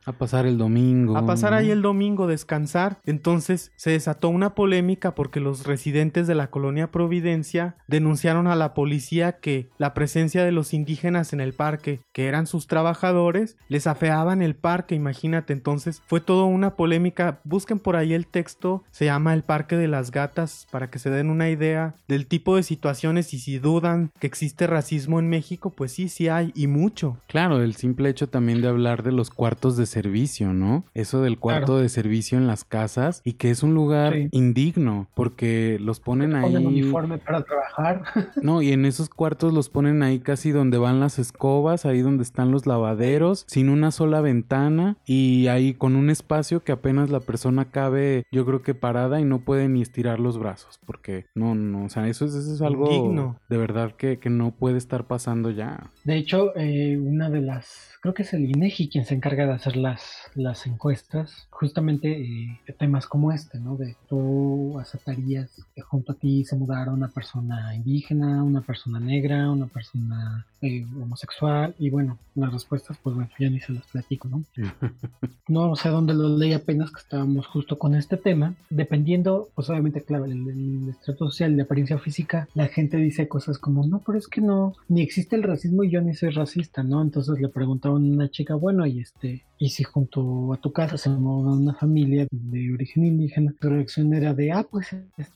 [0.05, 1.17] A pasar el domingo.
[1.17, 2.97] A pasar ahí el domingo, descansar.
[3.05, 8.73] Entonces se desató una polémica porque los residentes de la colonia Providencia denunciaron a la
[8.73, 13.87] policía que la presencia de los indígenas en el parque, que eran sus trabajadores, les
[13.87, 15.53] afeaban el parque, imagínate.
[15.53, 17.39] Entonces fue toda una polémica.
[17.43, 21.09] Busquen por ahí el texto, se llama El Parque de las Gatas, para que se
[21.09, 25.69] den una idea del tipo de situaciones y si dudan que existe racismo en México,
[25.69, 27.17] pues sí, sí hay y mucho.
[27.27, 30.85] Claro, el simple hecho también de hablar de los cuartos de servicio, ¿no?
[30.93, 35.79] Eso del cuarto de servicio en las casas y que es un lugar indigno porque
[35.81, 36.43] los ponen ahí.
[36.43, 38.03] Ponen uniforme para trabajar.
[38.43, 42.21] no, y en esos cuartos los ponen ahí casi donde van las escobas, ahí donde
[42.21, 47.19] están los lavaderos, sin una sola ventana y ahí con un espacio que apenas la
[47.19, 51.55] persona cabe, yo creo que parada y no puede ni estirar los brazos porque no,
[51.55, 55.05] no, o sea, eso es, eso es algo de verdad que, que no puede estar
[55.05, 55.89] pasando ya.
[56.03, 59.53] De hecho, eh, una de las creo que es el INEGI quien se encarga de
[59.53, 60.01] hacer las,
[60.33, 63.77] las encuestas, justamente eh, temas como este, ¿no?
[63.77, 69.51] De tú aceptarías que junto a ti se mudara una persona indígena, una persona negra,
[69.51, 74.27] una persona eh, homosexual, y bueno, las respuestas, pues bueno, ya ni se las platico,
[74.27, 74.43] ¿no?
[75.47, 80.03] no sé dónde lo leí apenas que estábamos justo con este tema, dependiendo, pues obviamente,
[80.03, 84.17] claro, el, el estrato social, la apariencia física, la gente dice cosas como, no, pero
[84.17, 87.03] es que no, ni existe el racismo y yo ni soy racista, ¿no?
[87.03, 91.07] Entonces le preguntaba una chica, bueno, y este, y si junto a tu casa se
[91.07, 94.87] muda una familia de origen indígena, tu reacción era de, ah, pues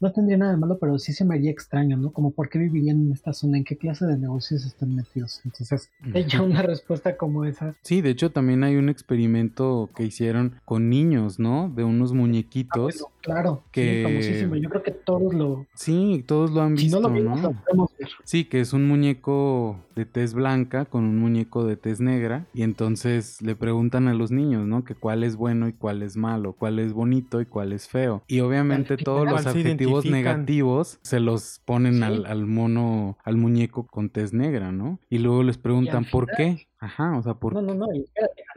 [0.02, 2.12] no tendría nada de malo, pero sí se me haría extraño, ¿no?
[2.12, 3.60] Como, ¿por qué vivirían en esta zona?
[3.60, 5.42] ¿En qué clase de negocios están metidos?
[5.46, 7.76] Entonces, hecho una respuesta como esa.
[7.84, 11.70] Sí, de hecho, también hay un experimento que hicieron con niños, ¿no?
[11.70, 13.04] De unos muñequitos.
[13.04, 13.98] Ah, claro, que...
[13.98, 14.56] sí, famosísimo.
[14.56, 15.68] Yo creo que todos lo...
[15.76, 18.10] Sí, todos lo han visto, no lo vimos, Lo podemos ver.
[18.24, 22.64] Sí, que es un muñeco de tez blanca con un muñeco de tez negra y
[22.64, 24.84] entonces le preguntan a los niños, ¿no?
[24.84, 28.24] Que cuál es bueno y cuál es malo, cuál es bonito y cuál es feo.
[28.28, 34.12] Y obviamente todos los adjetivos negativos se los ponen al, al, mono, al muñeco con
[34.12, 35.00] tez negra, ¿no?
[35.10, 36.68] Y luego les preguntan, ¿por qué?
[36.86, 37.88] Ajá, o sea, ¿por No, no, no,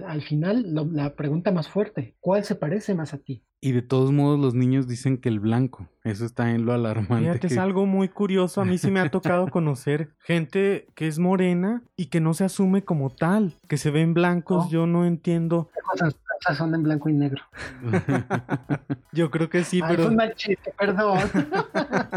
[0.07, 3.43] al final la pregunta más fuerte, ¿cuál se parece más a ti?
[3.62, 5.88] Y de todos modos los niños dicen que el blanco.
[6.05, 7.25] Eso está en lo alarmante.
[7.25, 8.61] Fíjate, es algo muy curioso.
[8.61, 12.45] A mí sí me ha tocado conocer gente que es morena y que no se
[12.45, 14.71] asume como tal, que se ven blancos.
[14.71, 15.71] Yo no entiendo.
[15.91, 16.14] Cosas
[16.57, 17.43] son en blanco y negro.
[19.12, 20.05] Yo creo que sí, pero.
[20.05, 21.19] Es un machiste, perdón.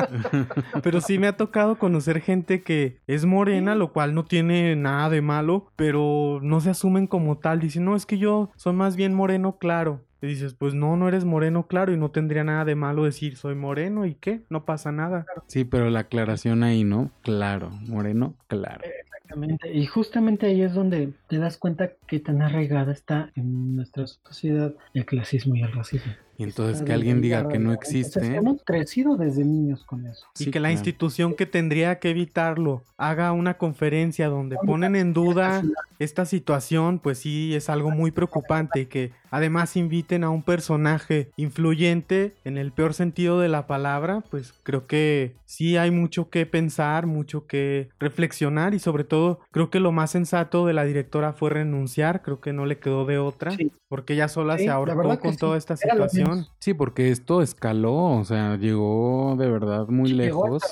[0.84, 5.10] pero sí me ha tocado conocer gente que es morena, lo cual no tiene nada
[5.10, 6.01] de malo, pero
[6.42, 7.60] no se asumen como tal.
[7.60, 10.02] Dicen, no, es que yo soy más bien moreno claro.
[10.22, 13.38] Y dices, pues no, no eres moreno, claro, y no tendría nada de malo decir
[13.38, 15.26] soy moreno y qué, no pasa nada.
[15.48, 17.10] Sí, pero la aclaración ahí, ¿no?
[17.24, 18.82] Claro, moreno, claro.
[18.84, 24.06] Exactamente, y justamente ahí es donde te das cuenta que tan arraigada está en nuestra
[24.06, 26.14] sociedad el clasismo y el racismo.
[26.41, 28.36] Y entonces que alguien diga que no existe.
[28.36, 30.25] hemos crecido desde niños con eso.
[30.39, 35.62] Y que la institución que tendría que evitarlo haga una conferencia donde ponen en duda
[35.99, 41.30] esta situación, pues sí es algo muy preocupante y que además inviten a un personaje
[41.38, 46.45] influyente en el peor sentido de la palabra, pues creo que sí hay mucho que
[46.45, 51.34] pensar, mucho que reflexionar y sobre todo creo que lo más sensato de la directora
[51.34, 53.56] fue renunciar, creo que no le quedó de otra,
[53.88, 56.31] porque ella sola se ahorcó con toda esta situación.
[56.60, 60.63] Sí, porque esto escaló, o sea, llegó de verdad muy lejos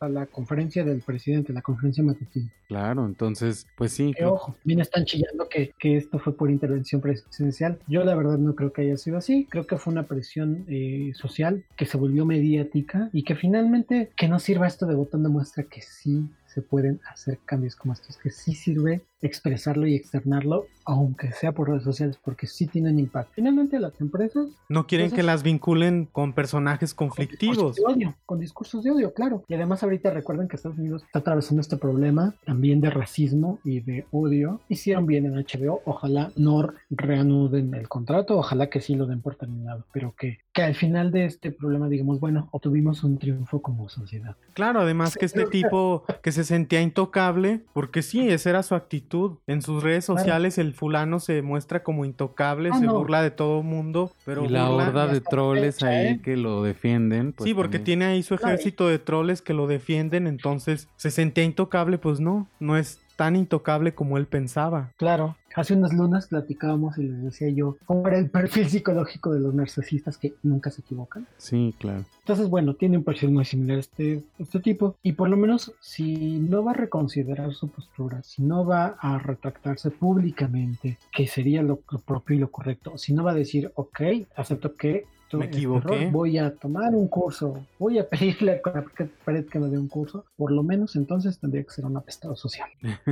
[0.00, 2.52] a la conferencia del presidente, la conferencia matutina.
[2.68, 4.12] Claro, entonces, pues sí.
[4.16, 7.78] Que, ojo, bien están chillando que, que, esto fue por intervención presidencial.
[7.88, 9.46] Yo la verdad no creo que haya sido así.
[9.50, 14.28] Creo que fue una presión eh, social que se volvió mediática y que finalmente que
[14.28, 18.30] no sirva esto de botón demuestra que sí se pueden hacer cambios como estos, que
[18.30, 23.32] sí sirve expresarlo y externarlo, aunque sea por redes sociales, porque sí tienen impacto.
[23.34, 24.46] Finalmente las empresas...
[24.68, 27.56] No quieren que las vinculen con personajes conflictivos.
[27.58, 29.44] Con discursos de odio, con discursos de odio, claro.
[29.48, 33.80] Y además ahorita recuerden que Estados Unidos está atravesando este problema también de racismo y
[33.80, 34.60] de odio.
[34.68, 39.34] Hicieron bien en HBO, ojalá no reanuden el contrato, ojalá que sí lo den por
[39.34, 43.88] terminado, pero que, que al final de este problema digamos, bueno, obtuvimos un triunfo como
[43.88, 44.36] sociedad.
[44.54, 49.07] Claro, además que este tipo que se sentía intocable, porque sí, esa era su actitud
[49.46, 53.62] en sus redes sociales el fulano se muestra como intocable, ah, se burla de todo
[53.62, 56.20] mundo, pero y la horda de troles ahí ¿eh?
[56.22, 57.32] que lo defienden.
[57.32, 61.44] Pues sí, porque tiene ahí su ejército de troles que lo defienden, entonces se sentía
[61.44, 64.92] intocable, pues no, no es tan intocable como él pensaba.
[64.96, 69.40] Claro, hace unas lunas platicábamos y les decía yo cómo era el perfil psicológico de
[69.40, 71.26] los narcisistas que nunca se equivocan.
[71.36, 72.04] Sí, claro.
[72.20, 76.38] Entonces, bueno, tiene un perfil muy similar este, este tipo y por lo menos si
[76.38, 81.80] no va a reconsiderar su postura, si no va a retractarse públicamente, que sería lo,
[81.90, 84.00] lo propio y lo correcto, si no va a decir, ok,
[84.36, 85.94] acepto que me este equivoqué.
[85.94, 88.84] error, voy a tomar un curso, voy a pedirle a la
[89.24, 92.36] pared que me dé un curso, por lo menos entonces tendría que ser un apestado
[92.36, 92.68] social.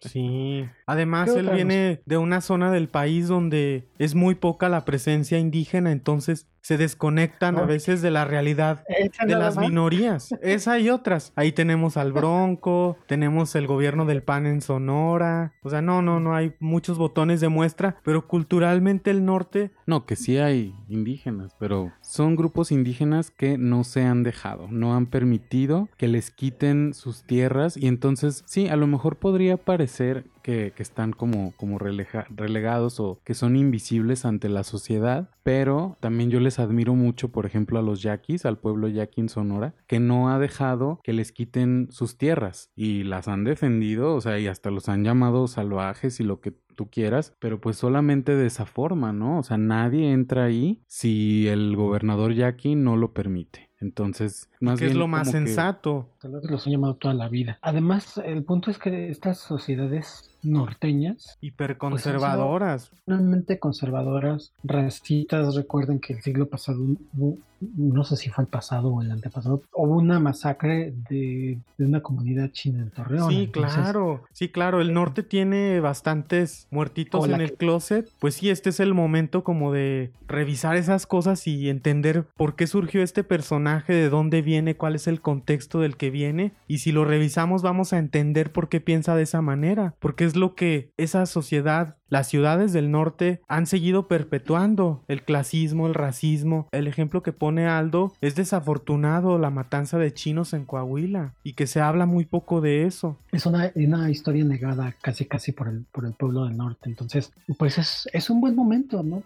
[0.00, 0.64] Sí.
[0.86, 5.38] Además, ¿Qué él viene de una zona del país donde es muy poca la presencia
[5.38, 7.66] indígena, entonces se desconectan a Ay.
[7.66, 8.84] veces de la realidad
[9.26, 10.30] de las minorías.
[10.42, 11.32] Esa y otras.
[11.36, 15.52] Ahí tenemos al Bronco, tenemos el gobierno del PAN en Sonora.
[15.62, 20.06] O sea, no, no, no hay muchos botones de muestra, pero culturalmente el norte No,
[20.06, 25.06] que sí hay indígenas, pero son grupos indígenas que no se han dejado, no han
[25.06, 30.74] permitido que les quiten sus tierras y entonces sí, a lo mejor podría parecer que,
[30.76, 36.38] están como, como relega- relegados o que son invisibles ante la sociedad, pero también yo
[36.40, 40.28] les admiro mucho, por ejemplo, a los yaquis, al pueblo yaqui en Sonora, que no
[40.30, 44.70] ha dejado que les quiten sus tierras y las han defendido, o sea, y hasta
[44.70, 49.12] los han llamado salvajes y lo que tú quieras, pero pues solamente de esa forma,
[49.12, 49.38] ¿no?
[49.38, 53.70] O sea, nadie entra ahí si el gobernador yaqui no lo permite.
[53.80, 56.11] Entonces, más que es bien lo más sensato.
[56.24, 57.58] Los han llamado toda la vida.
[57.62, 62.90] Además, el punto es que estas sociedades norteñas, Hiperconservadoras.
[63.06, 66.78] normalmente conservadoras, racistas, recuerden que el siglo pasado,
[67.16, 67.38] hubo-
[67.76, 72.00] no sé si fue el pasado o el antepasado, hubo una masacre de, de una
[72.00, 73.30] comunidad china en Torreón.
[73.30, 78.34] Sí, Entonces, claro, sí, claro, el norte tiene bastantes muertitos en el ¿qué- closet, pues
[78.34, 83.00] sí, este es el momento como de revisar esas cosas y entender por qué surgió
[83.04, 87.04] este personaje, de dónde viene, cuál es el contexto del que viene, y si lo
[87.04, 91.26] revisamos vamos a entender por qué piensa de esa manera, porque es lo que esa
[91.26, 97.32] sociedad, las ciudades del norte han seguido perpetuando, el clasismo, el racismo, el ejemplo que
[97.32, 102.26] pone Aldo es desafortunado, la matanza de chinos en Coahuila, y que se habla muy
[102.26, 103.18] poco de eso.
[103.32, 106.90] Es una, una historia negada casi casi por el, por el pueblo del norte.
[106.90, 109.22] Entonces, pues es, es un buen momento, ¿no?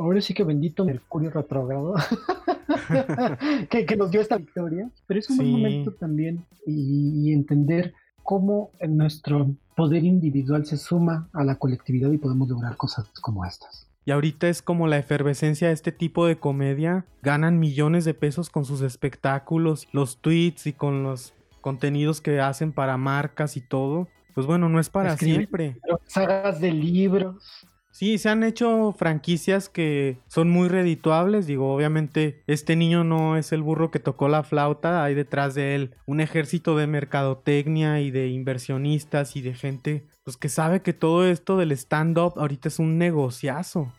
[0.00, 1.94] Ahora sí que bendito Mercurio retrógrado
[3.70, 4.88] que, que nos dio esta victoria.
[5.06, 5.42] Pero es un Sí.
[5.42, 6.27] buen momento también
[6.66, 12.76] y, y entender cómo nuestro poder individual se suma a la colectividad y podemos lograr
[12.76, 13.88] cosas como estas.
[14.04, 17.04] Y ahorita es como la efervescencia de este tipo de comedia.
[17.22, 22.72] Ganan millones de pesos con sus espectáculos, los tweets y con los contenidos que hacen
[22.72, 24.08] para marcas y todo.
[24.34, 25.76] Pues bueno, no es para siempre.
[26.06, 27.66] Sagas de libros.
[27.90, 31.46] Sí, se han hecho franquicias que son muy redituables.
[31.46, 35.02] Digo, obviamente este niño no es el burro que tocó la flauta.
[35.02, 40.36] Hay detrás de él un ejército de mercadotecnia y de inversionistas y de gente pues,
[40.36, 43.92] que sabe que todo esto del stand-up ahorita es un negociazo.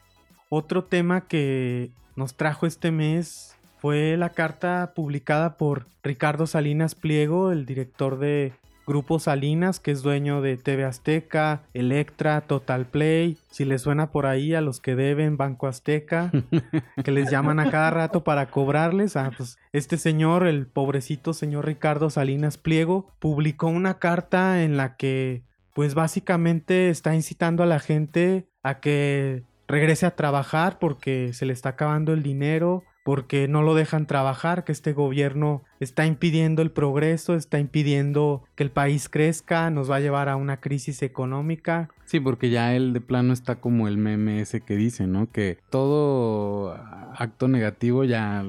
[0.49, 7.51] Otro tema que nos trajo este mes fue la carta publicada por Ricardo Salinas Pliego,
[7.51, 8.53] el director de
[8.89, 13.37] Grupo Salinas, que es dueño de TV Azteca, Electra, Total Play.
[13.51, 16.31] Si les suena por ahí a los que deben Banco Azteca,
[17.03, 19.15] que les llaman a cada rato para cobrarles.
[19.15, 24.95] Ah, pues este señor, el pobrecito señor Ricardo Salinas Pliego, publicó una carta en la
[24.95, 25.43] que,
[25.75, 31.53] pues básicamente está incitando a la gente a que regrese a trabajar porque se le
[31.53, 36.69] está acabando el dinero, porque no lo dejan trabajar, que este gobierno está impidiendo el
[36.69, 41.89] progreso, está impidiendo que el país crezca, nos va a llevar a una crisis económica.
[42.05, 45.27] Sí, porque ya él de plano está como el meme ese que dice, ¿no?
[45.31, 46.77] Que todo
[47.17, 48.45] acto negativo ya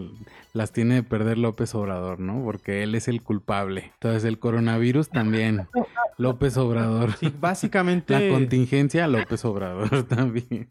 [0.53, 2.43] las tiene de perder López Obrador, ¿no?
[2.43, 3.93] Porque él es el culpable.
[3.95, 5.69] Entonces el coronavirus también,
[6.19, 7.13] López Obrador.
[7.15, 8.19] Sí, básicamente...
[8.19, 10.69] La contingencia, López Obrador también.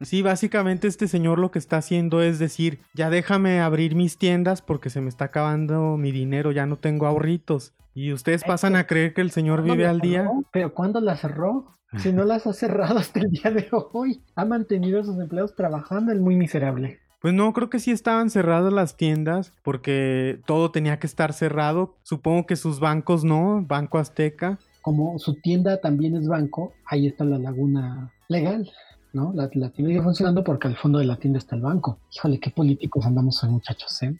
[0.00, 4.62] Sí, básicamente este señor lo que está haciendo es decir, ya déjame abrir mis tiendas
[4.62, 7.74] porque se me está acabando mi dinero, ya no tengo ahorritos.
[7.94, 10.30] Y ustedes pasan a creer que el señor ¿Cuándo vive al día.
[10.52, 11.78] Pero ¿cuándo la cerró?
[11.96, 14.22] Si no las ha cerrado hasta el día de hoy.
[14.34, 17.00] Ha mantenido a sus empleados trabajando, el muy miserable.
[17.20, 21.96] Pues no, creo que sí estaban cerradas las tiendas porque todo tenía que estar cerrado.
[22.02, 24.58] Supongo que sus bancos no, Banco Azteca.
[24.82, 28.70] Como su tienda también es banco, ahí está la laguna legal.
[29.16, 29.32] ¿No?
[29.34, 31.98] La, la, tienda sigue funcionando porque al fondo de la tienda está el banco.
[32.14, 34.14] Híjole, qué políticos andamos hoy, muchachos, ¿eh?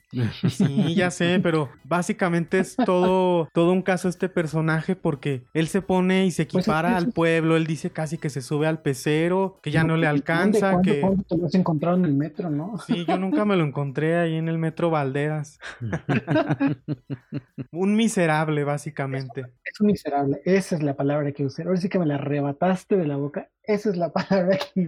[0.48, 5.82] Sí, ya sé, pero básicamente es todo, todo un caso este personaje porque él se
[5.82, 9.58] pone y se pues equipara al pueblo, él dice casi que se sube al pecero,
[9.62, 11.00] que ya no, le alcanza, ¿cuándo, que...
[11.00, 12.78] ¿cuándo te lo has encontrado en el metro, no?
[12.86, 15.58] Sí, yo nunca me lo encontré ahí en el metro Valderas.
[17.70, 19.46] un miserable, básicamente.
[19.62, 21.64] Es un miserable, esa es la palabra que usé.
[21.64, 23.50] Ahora sí que me la arrebataste de la boca.
[23.62, 24.85] Esa es la palabra que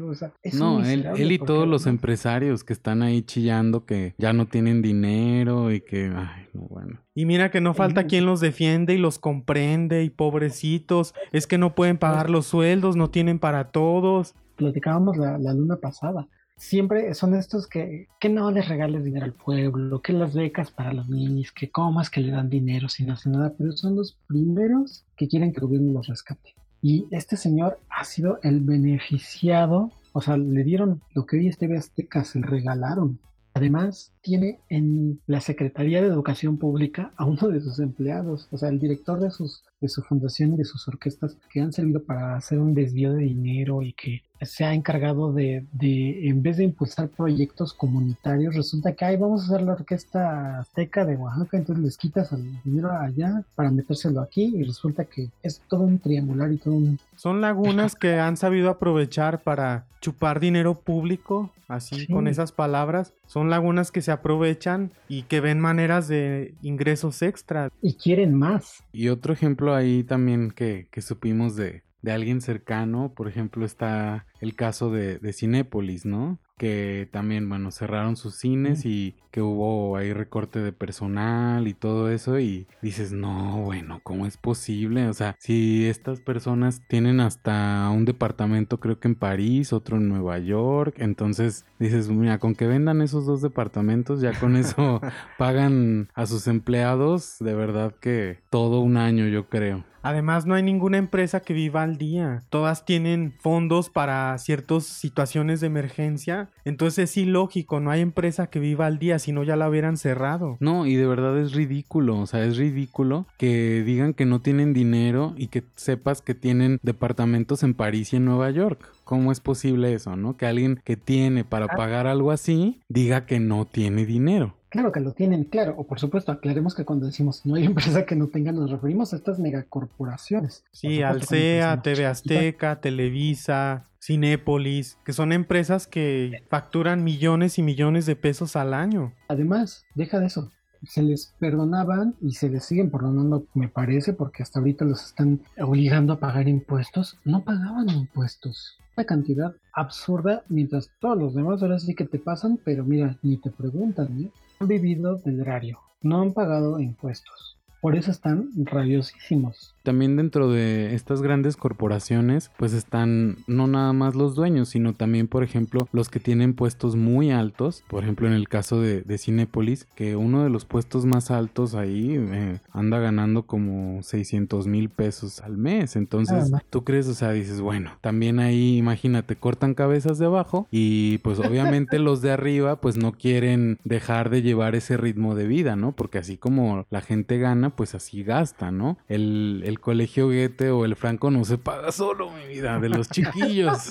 [0.52, 4.82] no, él, él, y todos los empresarios que están ahí chillando que ya no tienen
[4.82, 7.00] dinero y que, ay, no, bueno.
[7.14, 11.58] Y mira que no falta quien los defiende y los comprende y pobrecitos, es que
[11.58, 14.34] no pueden pagar los sueldos, no tienen para todos.
[14.56, 19.32] Platicábamos la, la luna pasada siempre son estos que, que no les regales dinero al
[19.32, 23.32] pueblo, que las becas para los niños, que comas, que le dan dinero sin hacer
[23.32, 26.54] nada, pero son los primeros que quieren que el gobierno los rescate.
[26.82, 31.58] Y este señor ha sido el beneficiado, o sea, le dieron lo que hoy es
[31.58, 33.18] TV Azteca, se regalaron.
[33.54, 38.68] Además, tiene en la Secretaría de Educación Pública a uno de sus empleados, o sea,
[38.68, 42.36] el director de, sus, de su fundación y de sus orquestas que han servido para
[42.36, 46.64] hacer un desvío de dinero y que se ha encargado de, de, en vez de
[46.64, 51.84] impulsar proyectos comunitarios, resulta que, ay, vamos a hacer la orquesta azteca de Oaxaca, entonces
[51.84, 56.52] les quitas el dinero allá para metérselo aquí y resulta que es todo un triangular
[56.52, 56.98] y todo un...
[57.16, 62.06] Son lagunas que han sabido aprovechar para chupar dinero público, así sí.
[62.06, 63.12] con esas palabras.
[63.26, 67.70] Son lagunas que se aprovechan y que ven maneras de ingresos extra.
[67.82, 68.84] Y quieren más.
[68.92, 74.26] Y otro ejemplo ahí también que, que supimos de, de alguien cercano, por ejemplo, está
[74.40, 76.40] el caso de, de Cinépolis, ¿no?
[76.58, 82.10] Que también, bueno, cerraron sus cines y que hubo ahí recorte de personal y todo
[82.10, 85.06] eso y dices, no, bueno, ¿cómo es posible?
[85.08, 90.08] O sea, si estas personas tienen hasta un departamento creo que en París, otro en
[90.08, 95.00] Nueva York, entonces dices, mira, con que vendan esos dos departamentos, ya con eso
[95.38, 99.84] pagan a sus empleados, de verdad que todo un año yo creo.
[100.02, 102.42] Además, no hay ninguna empresa que viva al día.
[102.50, 106.47] Todas tienen fondos para ciertas situaciones de emergencia.
[106.64, 109.96] Entonces es ilógico, no hay empresa que viva al día, si no ya la hubieran
[109.96, 110.56] cerrado.
[110.60, 112.18] No, y de verdad es ridículo.
[112.18, 116.78] O sea, es ridículo que digan que no tienen dinero y que sepas que tienen
[116.82, 118.92] departamentos en París y en Nueva York.
[119.04, 120.36] ¿Cómo es posible eso, no?
[120.36, 124.54] Que alguien que tiene para pagar algo así diga que no tiene dinero.
[124.68, 125.74] Claro que lo tienen, claro.
[125.78, 129.12] O por supuesto, aclaremos que cuando decimos no hay empresa que no tenga, nos referimos
[129.12, 130.64] a estas megacorporaciones.
[130.72, 138.16] Sí, Alsea, TV Azteca, Televisa, Cinépolis, que son empresas que facturan millones y millones de
[138.16, 139.12] pesos al año.
[139.28, 140.50] Además, deja de eso.
[140.84, 145.40] Se les perdonaban y se les siguen perdonando, me parece, porque hasta ahorita los están
[145.60, 147.18] obligando a pagar impuestos.
[147.24, 148.78] No pagaban impuestos.
[148.96, 153.36] Una cantidad absurda, mientras todos los demás ahora sí que te pasan, pero mira, ni
[153.36, 154.30] te preguntan, ¿eh?
[154.60, 157.58] Han vivido del erario, no han pagado impuestos.
[157.80, 159.76] Por eso están rabiosísimos.
[159.88, 165.28] También dentro de estas grandes corporaciones, pues están no nada más los dueños, sino también,
[165.28, 167.84] por ejemplo, los que tienen puestos muy altos.
[167.88, 171.74] Por ejemplo, en el caso de, de Cinépolis, que uno de los puestos más altos
[171.74, 175.96] ahí eh, anda ganando como 600 mil pesos al mes.
[175.96, 180.68] Entonces, ah, tú crees, o sea, dices, bueno, también ahí, imagínate, cortan cabezas de abajo
[180.70, 185.46] y pues obviamente los de arriba, pues no quieren dejar de llevar ese ritmo de
[185.46, 185.92] vida, ¿no?
[185.92, 188.98] Porque así como la gente gana, pues así gasta, ¿no?
[189.08, 193.08] El, el colegio Goethe o el Franco no se paga solo, mi vida, de los
[193.08, 193.90] chiquillos.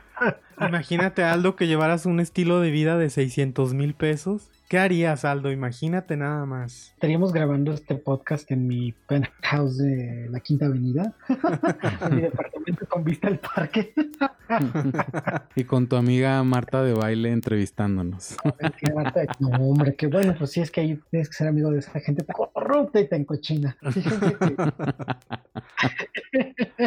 [0.60, 4.50] Imagínate, Aldo, que llevaras un estilo de vida de 600 mil pesos.
[4.68, 5.50] ¿Qué harías, Aldo?
[5.50, 6.90] Imagínate nada más.
[6.92, 11.14] Estaríamos grabando este podcast en mi penthouse de la Quinta Avenida,
[12.02, 13.94] en mi departamento con vista al parque.
[15.56, 18.36] y con tu amiga Marta de baile entrevistándonos.
[19.40, 21.98] no, hombre, qué bueno, pues sí es que ahí tienes que ser amigo de esa
[22.00, 23.74] gente tan corrupta y tan cochina.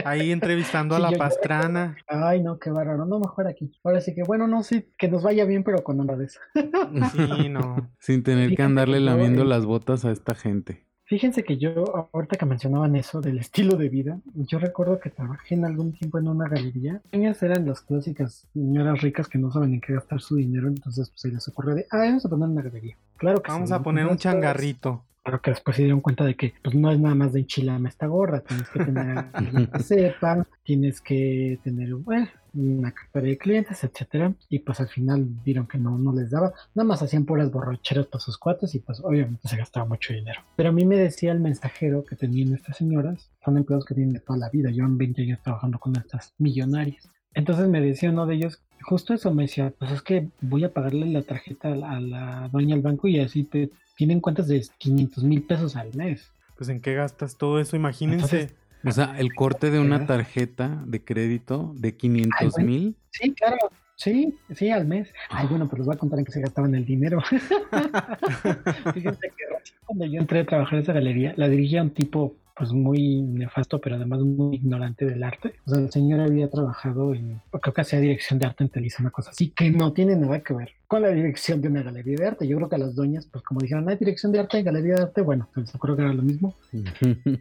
[0.06, 1.98] ahí entrevistando a la pastrana.
[2.08, 3.08] Ay, no, qué bárbaro.
[3.08, 3.72] No, mejor aquí.
[3.84, 6.40] Ahora sí que, bueno, no, sí, que nos vaya bien, pero con honradez.
[6.54, 7.71] sí, no.
[8.00, 10.86] Sin tener que andarle que lamiendo las botas a esta gente.
[11.12, 15.56] Fíjense que yo, ahorita que mencionaban eso del estilo de vida, yo recuerdo que trabajé
[15.56, 17.02] en algún tiempo en una galería.
[17.12, 21.10] Ellas eran las clásicas señoras ricas que no saben en qué gastar su dinero, entonces
[21.10, 22.96] pues se les ocurre de, ah, vamos a poner una galería.
[23.18, 25.04] Claro que Vamos sí, a poner un changarrito.
[25.24, 27.90] Claro que después se dieron cuenta de que pues no es nada más de enchilame
[27.90, 29.26] esta gorra, tienes que tener
[29.72, 35.26] que sepa, tienes que tener bueno, una cartera de clientes, etcétera, y pues al final
[35.46, 38.80] vieron que no, no les daba, nada más hacían puras borracheras para sus cuates y
[38.80, 40.42] pues obviamente se gastaba mucho dinero.
[40.56, 44.14] Pero a mí me decía el mensajero que tenían estas señoras, son empleados que vienen
[44.14, 47.12] de toda la vida, llevan 20 años trabajando con estas millonarias.
[47.34, 50.74] Entonces me decía uno de ellos justo eso me decía, pues es que voy a
[50.74, 53.70] pagarle la tarjeta a la, dueña del banco y así te
[54.02, 56.32] tienen cuentas de 500 mil pesos al mes.
[56.58, 58.50] Pues en qué gastas todo eso, imagínense.
[58.84, 62.96] o sea, el corte de una tarjeta de crédito de 500 mil.
[63.12, 63.58] Sí, claro.
[63.96, 65.14] Sí, sí, al mes.
[65.30, 67.22] Ay, bueno, pues les voy a contar en qué se gastaban el dinero.
[68.96, 69.44] Fíjense que
[69.86, 73.82] cuando yo entré a trabajar en esa galería, la dirigía un tipo pues muy nefasto,
[73.82, 75.56] pero además muy ignorante del arte.
[75.66, 78.98] O sea, el señor había trabajado en, creo que hacía dirección de arte en Televisa,
[79.00, 82.18] una cosa así, que no tiene nada que ver con la dirección de una galería
[82.18, 82.48] de arte.
[82.48, 84.94] Yo creo que a las doñas, pues como dijeron, hay dirección de arte en galería
[84.94, 86.54] de arte, bueno, pues creo que era lo mismo.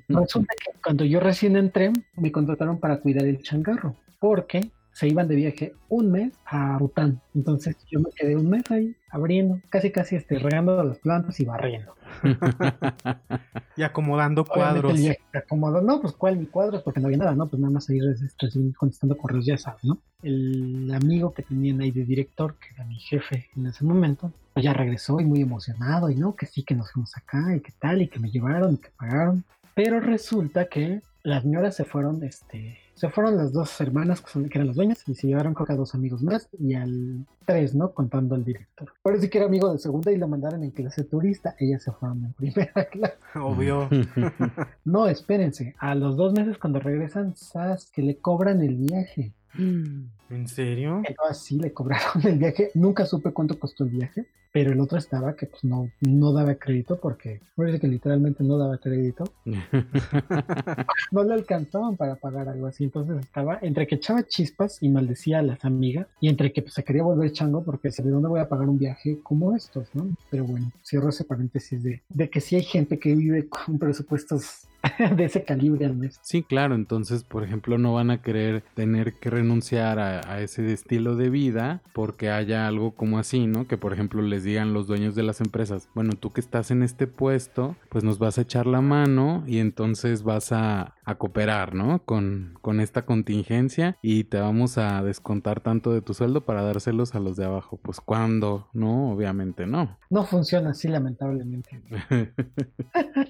[0.09, 4.71] Resulta que cuando yo recién entré, me contrataron para cuidar el changarro, porque
[5.01, 7.23] se iban de viaje un mes a Bután.
[7.35, 11.47] Entonces yo me quedé un mes ahí abriendo, casi casi este, regando las plantas y
[11.47, 11.95] barriendo.
[13.79, 15.01] y acomodando cuadros.
[15.83, 17.49] no, pues cuál mi cuadros, porque no había nada, ¿no?
[17.49, 17.99] Pues nada más ahí
[18.77, 20.03] contestando correos, ya sabes, ¿no?
[20.23, 24.65] El amigo que tenían ahí de director, que era mi jefe en ese momento, pues
[24.65, 27.73] ya regresó y muy emocionado, y no, que sí, que nos fuimos acá, y que
[27.79, 29.45] tal, y que me llevaron, y que pagaron.
[29.75, 34.47] Pero resulta que las señoras se fueron, este, se fueron las dos hermanas que, son,
[34.51, 37.25] que eran las dueñas y se llevaron creo que a dos amigos más y al
[37.47, 37.95] tres, ¿no?
[37.95, 38.93] Contando al director.
[39.01, 41.57] Parece que era amigo de segunda y lo mandaron en clase turista.
[41.59, 43.17] Ellas se fueron en primera clase.
[43.37, 43.89] Obvio.
[44.85, 45.75] no, espérense.
[45.79, 47.91] A los dos meses cuando regresan, ¿sabes?
[47.91, 49.33] Que le cobran el viaje.
[49.59, 51.03] ¿En serio?
[51.29, 52.71] Así le cobraron el viaje.
[52.75, 56.55] Nunca supe cuánto costó el viaje, pero el otro estaba que pues no, no daba
[56.55, 59.25] crédito porque parece que literalmente no daba crédito.
[61.13, 62.85] no le alcanzaban para pagar algo así.
[62.85, 66.75] Entonces estaba entre que echaba chispas y maldecía a las amigas y entre que pues,
[66.75, 69.89] se quería volver chango porque ¿de dónde voy a pagar un viaje como estos?
[69.95, 70.09] ¿no?
[70.31, 74.67] Pero bueno, cierro ese paréntesis de, de que si hay gente que vive con presupuestos
[75.17, 76.19] de ese calibre al mes.
[76.23, 81.17] Sí, claro, entonces, por ejemplo, no van a querer tener que renunciar a, ese estilo
[81.17, 83.67] de vida porque haya algo como así, ¿no?
[83.67, 86.83] Que, por ejemplo, les digan los dueños de las empresas, bueno, tú que estás en
[86.83, 91.75] este puesto, pues nos vas a echar la mano y entonces vas a, a cooperar,
[91.75, 92.03] ¿no?
[92.05, 97.15] Con, con esta contingencia y te vamos a descontar tanto de tu sueldo para dárselos
[97.15, 97.79] a los de abajo.
[97.83, 98.69] Pues, ¿cuándo?
[98.73, 99.99] No, obviamente no.
[100.09, 101.83] No funciona así, lamentablemente.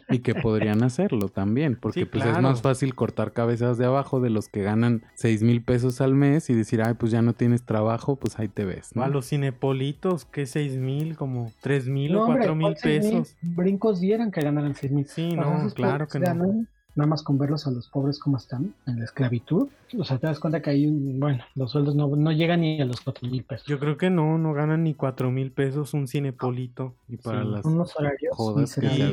[0.09, 1.50] y que podrían hacerlo también,
[1.81, 5.63] porque pues es más fácil cortar cabezas de abajo de los que ganan seis mil
[5.63, 8.95] pesos al mes y decir, ay, pues ya no tienes trabajo, pues ahí te ves.
[8.95, 9.03] ¿no?
[9.03, 11.17] A los cinepolitos, ¿qué seis mil?
[11.17, 13.37] Como tres mil o cuatro mil pesos.
[13.43, 15.07] brincos dieran que ganaran seis mil.
[15.07, 16.67] Sí, no, claro que no
[17.01, 19.69] nada más con verlos a los pobres como están en la esclavitud.
[19.99, 22.79] O sea, te das cuenta que hay un, bueno, los sueldos no, no llegan ni
[22.81, 23.67] a los cuatro mil pesos.
[23.67, 26.95] Yo creo que no, no ganan ni cuatro mil pesos un cinepolito.
[27.09, 28.37] Y para las unos horarios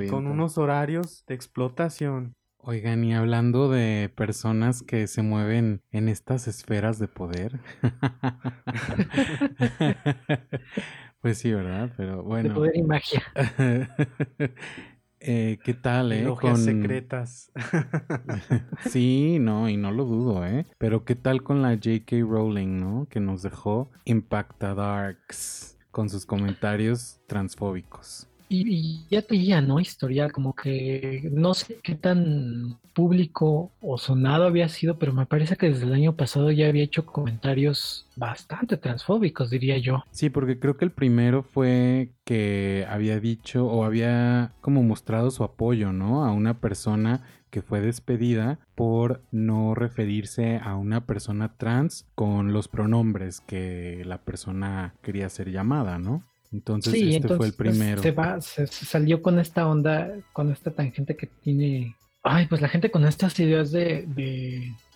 [0.03, 2.35] y con unos horarios de explotación.
[2.57, 7.61] Oigan, y hablando de personas que se mueven en estas esferas de poder.
[11.21, 11.93] pues sí, ¿verdad?
[11.95, 12.49] Pero bueno.
[12.49, 13.23] De poder y magia.
[15.29, 16.25] Eh, ¿Qué tal, eh?
[16.39, 16.55] Con...
[16.55, 17.51] secretas.
[18.89, 20.65] sí, no, y no lo dudo, ¿eh?
[20.77, 22.15] Pero ¿qué tal con la J.K.
[22.21, 23.07] Rowling, ¿no?
[23.09, 28.29] Que nos dejó Impactadarks con sus comentarios transfóbicos.
[28.49, 29.79] Y, ya tenía, ¿no?
[29.79, 35.55] Historial, como que no sé qué tan público o sonado había sido, pero me parece
[35.55, 40.03] que desde el año pasado ya había hecho comentarios bastante transfóbicos, diría yo.
[40.11, 45.43] Sí, porque creo que el primero fue que había dicho o había como mostrado su
[45.43, 46.25] apoyo, ¿no?
[46.25, 52.67] A una persona que fue despedida por no referirse a una persona trans con los
[52.67, 56.23] pronombres que la persona quería ser llamada, ¿no?
[56.51, 58.01] Entonces este fue el pues, primero.
[58.01, 61.95] Se, va, se, salió con esta onda, con esta tangente que tiene.
[62.23, 64.05] Ay, pues la gente con estas ideas de,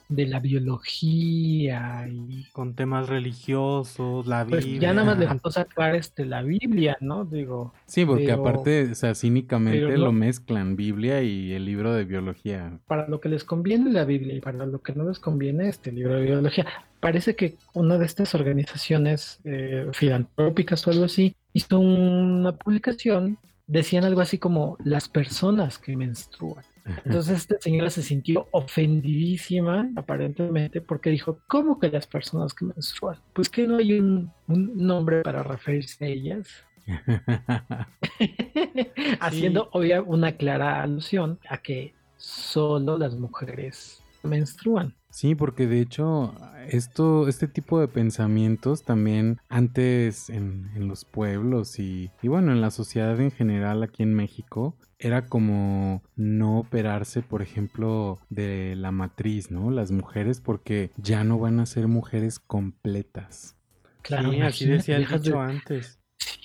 [0.09, 2.45] de, la biología y.
[2.51, 4.81] Con temas religiosos, la pues Biblia.
[4.89, 7.25] Ya nada más le faltó sacar este, la Biblia, ¿no?
[7.25, 7.73] Digo.
[7.85, 12.79] Sí, porque aparte, o sea, cínicamente lo mezclan, Biblia y el libro de biología.
[12.87, 15.91] Para lo que les conviene la Biblia y para lo que no les conviene este
[15.91, 16.65] libro de biología
[17.01, 23.37] parece que una de estas organizaciones eh, filantrópicas o algo así hizo una publicación,
[23.67, 26.63] decían algo así como las personas que menstruan.
[27.05, 33.19] Entonces esta señora se sintió ofendidísima, aparentemente, porque dijo, ¿cómo que las personas que menstruan?
[33.33, 36.47] Pues que no hay un, nombre para referirse a ellas.
[39.19, 44.95] Haciendo obvia una clara alusión a que solo las mujeres menstruan.
[45.11, 46.33] Sí, porque de hecho
[46.67, 52.71] esto, este tipo de pensamientos también antes en, los pueblos y, y, bueno en la
[52.71, 59.51] sociedad en general aquí en México era como no operarse por ejemplo de la matriz,
[59.51, 59.69] ¿no?
[59.69, 63.57] Las mujeres porque ya no van a ser mujeres completas.
[64.01, 66.00] Claro, sí, así decía el dicho antes.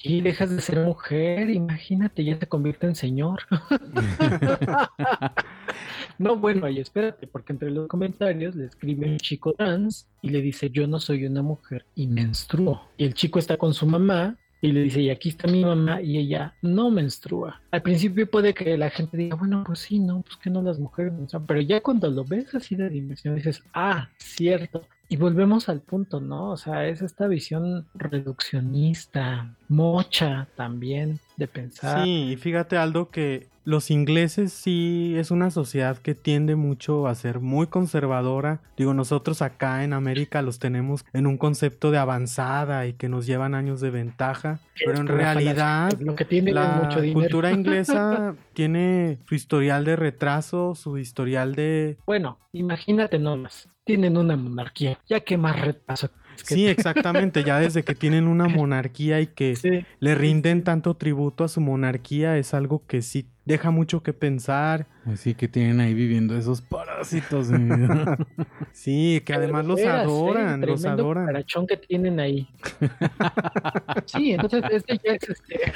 [0.06, 3.40] Sí, dejas de ser mujer, imagínate, ya te convierte en señor.
[6.18, 10.40] no, bueno, y espérate, porque entre los comentarios le escribe un chico trans y le
[10.40, 12.82] dice, yo no soy una mujer y menstruo.
[12.96, 16.00] Y el chico está con su mamá y le dice, y aquí está mi mamá
[16.00, 17.60] y ella no menstrua.
[17.72, 20.78] Al principio puede que la gente diga, bueno, pues sí, no, pues que no las
[20.78, 25.68] mujeres menstruan, pero ya cuando lo ves así de dimensión dices, ah, cierto, y volvemos
[25.68, 26.50] al punto, ¿no?
[26.50, 32.04] O sea, es esta visión reduccionista, mocha también de pensar.
[32.04, 37.14] Sí, y fíjate Aldo que los ingleses sí es una sociedad que tiende mucho a
[37.16, 38.60] ser muy conservadora.
[38.76, 43.26] Digo, nosotros acá en América los tenemos en un concepto de avanzada y que nos
[43.26, 49.18] llevan años de ventaja, pero en realidad lo que tiene la mucho cultura inglesa tiene
[49.28, 51.96] su historial de retraso, su historial de...
[52.06, 54.98] Bueno, imagínate nomás tienen una monarquía.
[55.08, 56.10] Ya que más retraso.
[56.42, 57.44] Sí, exactamente.
[57.44, 62.38] Ya desde que tienen una monarquía y que le rinden tanto tributo a su monarquía,
[62.38, 64.86] es algo que sí deja mucho que pensar.
[65.06, 67.48] Así que tienen ahí viviendo esos parásitos.
[68.72, 71.26] sí, que además los adoran, los adoran.
[71.26, 72.48] carachón que tienen ahí.
[74.06, 75.72] sí, entonces este ya es este.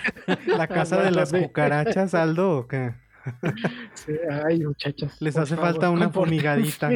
[0.47, 2.93] La casa de las cucarachas, Aldo, ¿o qué?
[4.45, 5.21] ay, muchachos.
[5.21, 6.91] Les hace falta una fumigadita.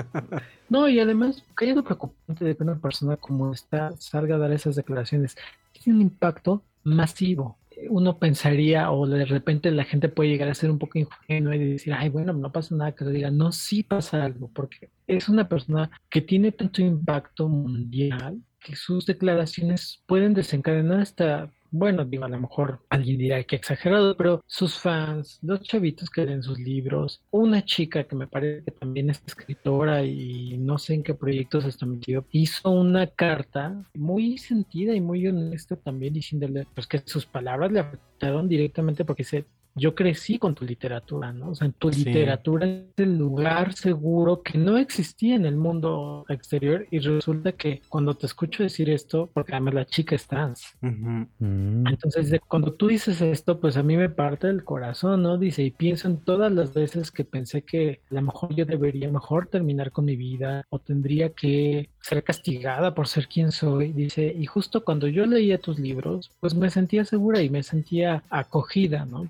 [0.68, 4.38] no, y además, ¿qué es lo preocupante de que una persona como esta salga a
[4.38, 5.36] dar esas declaraciones?
[5.72, 7.58] Tiene un impacto masivo.
[7.88, 11.72] Uno pensaría, o de repente la gente puede llegar a ser un poco ingenua y
[11.72, 13.30] decir, ay, bueno, no pasa nada que lo diga.
[13.30, 19.06] No, sí pasa algo, porque es una persona que tiene tanto impacto mundial que sus
[19.06, 24.78] declaraciones pueden desencadenar hasta bueno, digo, a lo mejor alguien dirá que exagerado, pero sus
[24.78, 29.22] fans, los chavitos que leen sus libros, una chica que me parece que también es
[29.26, 35.00] escritora y no sé en qué proyectos está metido, hizo una carta muy sentida y
[35.00, 39.44] muy honesta también diciéndole pues que sus palabras le afectaron directamente porque se
[39.74, 41.50] yo crecí con tu literatura, ¿no?
[41.50, 46.86] O sea, tu literatura es el lugar seguro que no existía en el mundo exterior
[46.90, 51.86] y resulta que cuando te escucho decir esto, porque además la chica es trans, mm.
[51.86, 55.38] entonces cuando tú dices esto, pues a mí me parte el corazón, ¿no?
[55.38, 59.10] Dice, y pienso en todas las veces que pensé que a lo mejor yo debería
[59.10, 64.34] mejor terminar con mi vida o tendría que ser castigada por ser quien soy, dice,
[64.38, 69.04] y justo cuando yo leía tus libros, pues me sentía segura y me sentía acogida,
[69.04, 69.28] ¿no?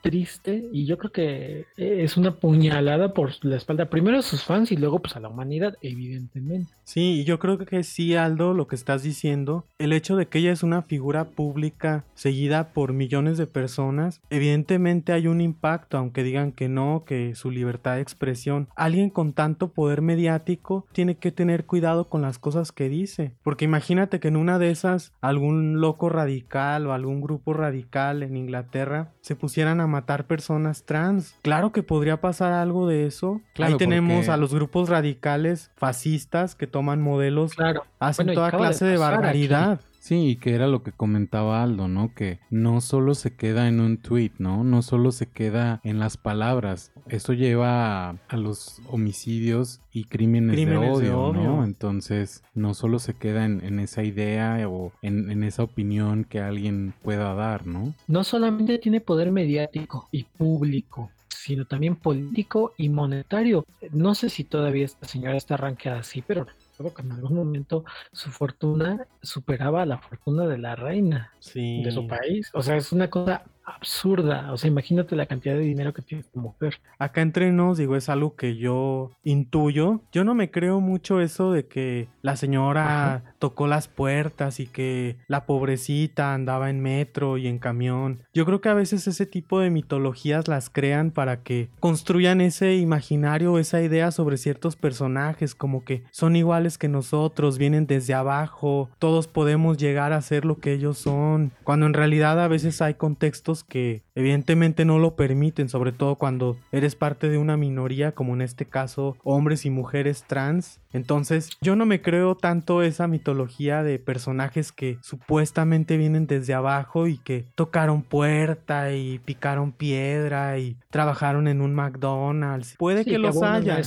[0.00, 4.72] Triste, y yo creo que es una puñalada por la espalda, primero a sus fans
[4.72, 6.72] y luego pues a la humanidad, evidentemente.
[6.84, 10.52] Sí, yo creo que sí, Aldo, lo que estás diciendo, el hecho de que ella
[10.52, 16.52] es una figura pública seguida por millones de personas, evidentemente hay un impacto, aunque digan
[16.52, 21.66] que no, que su libertad de expresión, alguien con tanto poder mediático tiene que tener
[21.66, 23.32] cuidado con las cosas que dice.
[23.42, 28.36] Porque imagínate que en una de esas algún loco radical o algún grupo radical en
[28.36, 31.34] Inglaterra se pusieran a matar personas trans.
[31.42, 33.40] Claro que podría pasar algo de eso.
[33.58, 37.84] Ahí tenemos a los grupos radicales fascistas que toman modelos, claro.
[37.98, 39.80] hacen toda clase de, barbaridad.
[40.08, 42.14] Sí, y que era lo que comentaba Aldo, ¿no?
[42.14, 44.64] Que no solo se queda en un tweet, ¿no?
[44.64, 46.92] No solo se queda en las palabras.
[47.08, 51.62] Eso lleva a, los homicidios y crímenes, de, odio, ¿no?
[51.62, 56.94] Entonces, no solo se queda en, esa idea o en, en, esa opinión que alguien
[57.02, 57.92] pueda dar, ¿no?
[58.06, 63.66] No solamente tiene poder mediático y público, sino también político y monetario.
[63.92, 66.46] No sé si todavía esta señora está arranqueada así, pero
[66.78, 72.50] que en algún momento su fortuna superaba la fortuna de la reina de su país.
[72.54, 73.44] O sea, es una cosa
[73.74, 74.52] absurda.
[74.52, 76.80] O sea, imagínate la cantidad de dinero que tiene esta mujer.
[76.98, 80.00] Acá entre nos, digo, es algo que yo intuyo.
[80.12, 85.16] Yo no me creo mucho eso de que la señora tocó las puertas y que
[85.26, 88.22] la pobrecita andaba en metro y en camión.
[88.34, 92.76] Yo creo que a veces ese tipo de mitologías las crean para que construyan ese
[92.76, 98.88] imaginario, esa idea sobre ciertos personajes, como que son iguales que nosotros, vienen desde abajo,
[98.98, 102.94] todos podemos llegar a ser lo que ellos son, cuando en realidad a veces hay
[102.94, 108.34] contextos que evidentemente no lo permiten, sobre todo cuando eres parte de una minoría, como
[108.34, 110.80] en este caso hombres y mujeres trans.
[110.92, 117.06] Entonces yo no me creo tanto esa mitología de personajes que supuestamente vienen desde abajo
[117.06, 122.74] y que tocaron puerta y picaron piedra y trabajaron en un McDonald's.
[122.76, 123.78] Puede que, los haya.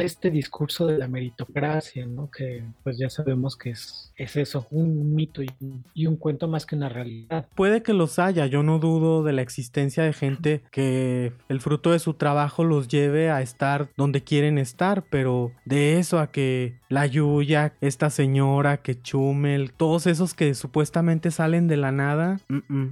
[0.00, 2.30] este discurso de la meritocracia, ¿no?
[2.30, 5.50] Que pues ya sabemos que es, es eso, un mito y,
[5.92, 7.46] y un cuento más que una realidad.
[7.54, 11.60] Puede que los haya, yo no dudo de la existencia existencia de gente que el
[11.60, 16.30] fruto de su trabajo los lleve a estar donde quieren estar, pero de eso a
[16.30, 22.40] que la Yuya, esta señora, que Chumel, todos esos que supuestamente salen de la nada,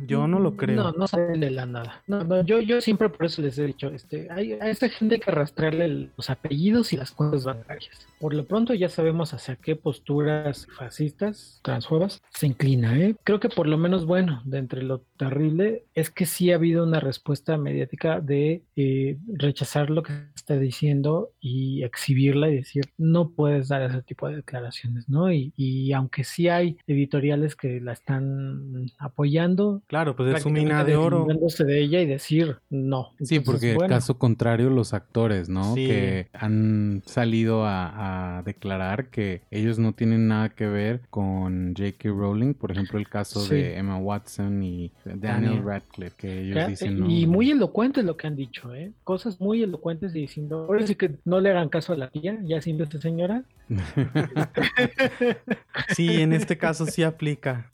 [0.07, 0.83] yo no lo creo.
[0.83, 2.03] No, no salen de la nada.
[2.09, 5.15] No, no, yo, yo siempre por eso les he dicho, este, hay, a esta gente
[5.15, 8.09] hay que arrastrarle los apellidos y las cuentas bancarias.
[8.19, 12.99] Por lo pronto ya sabemos hacia qué posturas fascistas, transfobas, se inclina.
[12.99, 13.15] ¿eh?
[13.23, 16.85] Creo que por lo menos, bueno, de entre lo terrible es que sí ha habido
[16.85, 23.31] una respuesta mediática de eh, rechazar lo que está diciendo y exhibirla y decir, no
[23.31, 25.33] puedes dar ese tipo de declaraciones, ¿no?
[25.33, 29.83] Y, y aunque sí hay editoriales que la están apoyando.
[29.87, 31.27] Claro, pues es su mina de oro.
[31.27, 33.11] de ella y decir, no.
[33.21, 35.75] sí, porque caso contrario, los actores, ¿no?
[35.75, 42.09] Que han salido a declarar que ellos no tienen nada que ver con J.K.
[42.09, 47.11] Rowling, por ejemplo el caso de Emma Watson y Daniel Radcliffe, que ellos dicen no.
[47.11, 48.93] Y muy elocuentes lo que han dicho, ¿eh?
[49.05, 52.39] Cosas muy elocuentes y diciendo, ahora sí que no le hagan caso a la tía,
[52.45, 53.45] ya siendo esta señora.
[55.95, 57.71] sí, en este caso sí aplica.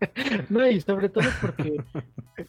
[0.48, 1.76] No, y sobre todo porque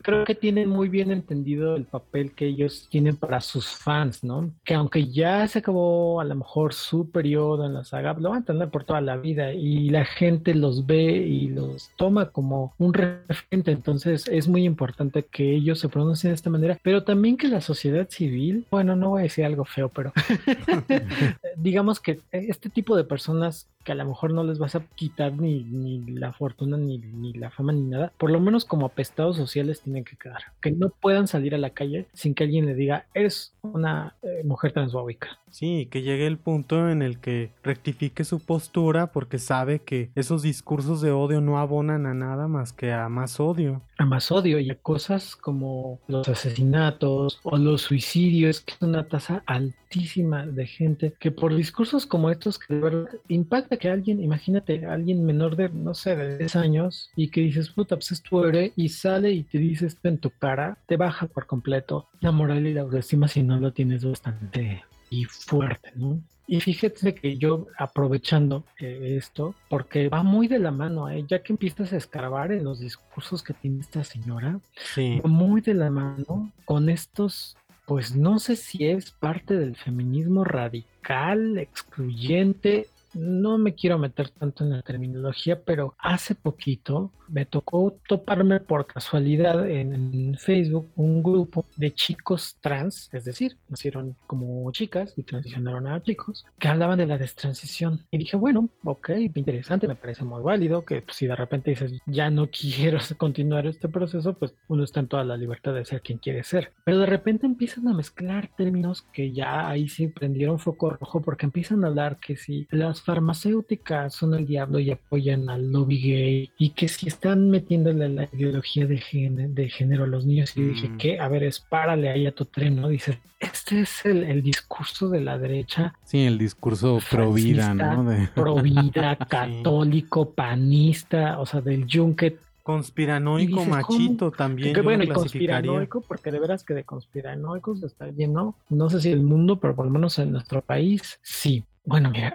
[0.01, 4.53] creo que tienen muy bien entendido el papel que ellos tienen para sus fans, ¿no?
[4.63, 8.43] Que aunque ya se acabó a lo mejor su periodo en la saga, lo van
[8.43, 12.73] a tener por toda la vida y la gente los ve y los toma como
[12.77, 17.37] un referente, entonces es muy importante que ellos se pronuncien de esta manera, pero también
[17.37, 20.11] que la sociedad civil, bueno, no voy a decir algo feo, pero
[21.57, 25.33] digamos que este tipo de personas que a lo mejor no les vas a quitar
[25.33, 29.37] ni, ni la fortuna ni, ni la fama ni nada, por lo menos como apestados
[29.37, 30.41] sociales tienen que quedar.
[30.61, 34.41] Que no puedan salir a la calle sin que alguien le diga, eres una eh,
[34.43, 35.39] mujer transfóbica.
[35.49, 40.43] Sí, que llegue el punto en el que rectifique su postura porque sabe que esos
[40.43, 43.81] discursos de odio no abonan a nada más que a más odio.
[43.97, 49.07] A más odio y a cosas como los asesinatos o los suicidios, que es una
[49.07, 49.43] tasa
[49.89, 55.25] de gente que por discursos como estos que de verdad impacta que alguien, imagínate, alguien
[55.25, 58.71] menor de, no sé, de 10 años y que dices, puta, pues es tu héroe
[58.75, 62.67] y sale y te dice esto en tu cara, te baja por completo la moral
[62.67, 66.21] y la autoestima si no lo tienes bastante y fuerte, ¿no?
[66.51, 71.23] Y fíjate que yo aprovechando eh, esto, porque va muy de la mano, ¿eh?
[71.27, 74.59] ya que empiezas a escarbar en los discursos que tiene esta señora,
[74.97, 77.55] va muy de la mano con estos,
[77.89, 82.85] pues no sé si es parte del feminismo radical, excluyente
[83.15, 88.87] no me quiero meter tanto en la terminología, pero hace poquito me tocó toparme por
[88.87, 89.89] casualidad en,
[90.37, 96.45] Facebook un grupo de chicos trans, es decir, nacieron como chicas y transicionaron a chicos,
[96.59, 98.05] que hablaban de la destransición.
[98.11, 101.93] Y dije, bueno, ok, interesante, me parece muy válido que pues, si de repente dices,
[102.05, 106.01] ya no quiero continuar este proceso, pues uno está en toda la libertad de ser
[106.01, 106.71] quien quiere ser.
[106.83, 111.45] Pero de repente empiezan a mezclar términos que ya ahí sí prendieron foco rojo porque
[111.45, 116.51] empiezan a hablar que si las farmacéuticas son el diablo y apoyan al lobby gay
[116.57, 120.61] y que si están metiéndole la ideología de, género, de género a los niños y
[120.61, 120.97] dije mm.
[120.97, 122.87] que, a ver, es párale ahí a tu tren, ¿no?
[122.87, 125.93] Dices, este es el, discurso de la derecha.
[126.05, 128.07] Sí, el discurso pro vida, ¿no?
[128.33, 134.73] Pro vida, católico, panista, o sea, del Junket Conspiranoico machito también.
[134.73, 139.11] Que, bueno, y conspiranoico, porque de veras que de conspiranoicos está lleno, no sé si
[139.11, 141.65] el mundo, pero por lo menos en nuestro país, sí.
[141.83, 142.33] Bueno, mira,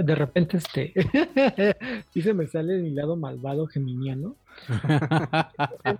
[0.00, 0.92] de repente este,
[2.10, 4.36] sí se me sale mi lado malvado geminiano.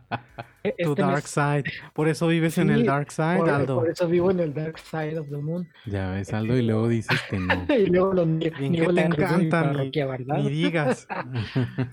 [0.62, 1.64] tu este dark side.
[1.92, 3.76] Por eso vives en el dark side, Aldo.
[3.80, 5.68] Por eso vivo en el dark side of the moon.
[5.86, 7.66] Ya ves, Aldo, y luego dices que no.
[7.76, 11.06] y luego lo que te encanta, ni, digas.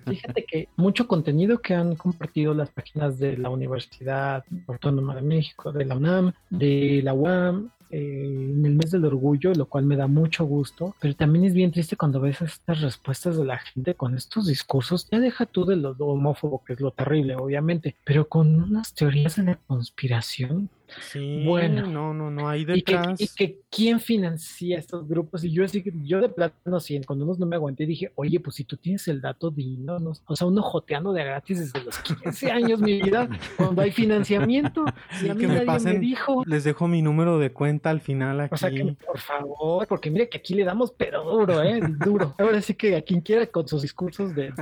[0.05, 5.71] Fíjate que mucho contenido que han compartido las páginas de la Universidad Autónoma de México,
[5.71, 9.95] de la UNAM, de la UAM, eh, en el mes del orgullo, lo cual me
[9.95, 13.95] da mucho gusto, pero también es bien triste cuando ves estas respuestas de la gente
[13.95, 18.27] con estos discursos, ya deja tú de lo homófobo, que es lo terrible, obviamente, pero
[18.27, 20.69] con unas teorías de la conspiración
[21.01, 23.19] Sí, bueno, no, no, no, hay detrás.
[23.19, 25.43] Y que, quién financia estos grupos.
[25.43, 28.39] Y yo así que yo de plano, sí, cuando unos no me aguanté, dije, oye,
[28.39, 30.21] pues si tú tienes el dato, dinos.
[30.25, 34.85] O sea, uno joteando de gratis desde los 15 años, mi vida, cuando hay financiamiento.
[35.23, 36.43] y a mí me pasen, dijo.
[36.45, 38.53] Les dejo mi número de cuenta al final aquí.
[38.53, 41.79] O sea, que por favor, porque mire que aquí le damos, pero duro, ¿eh?
[41.81, 42.35] Duro.
[42.37, 44.53] Ahora sí que a quien quiera con sus discursos de,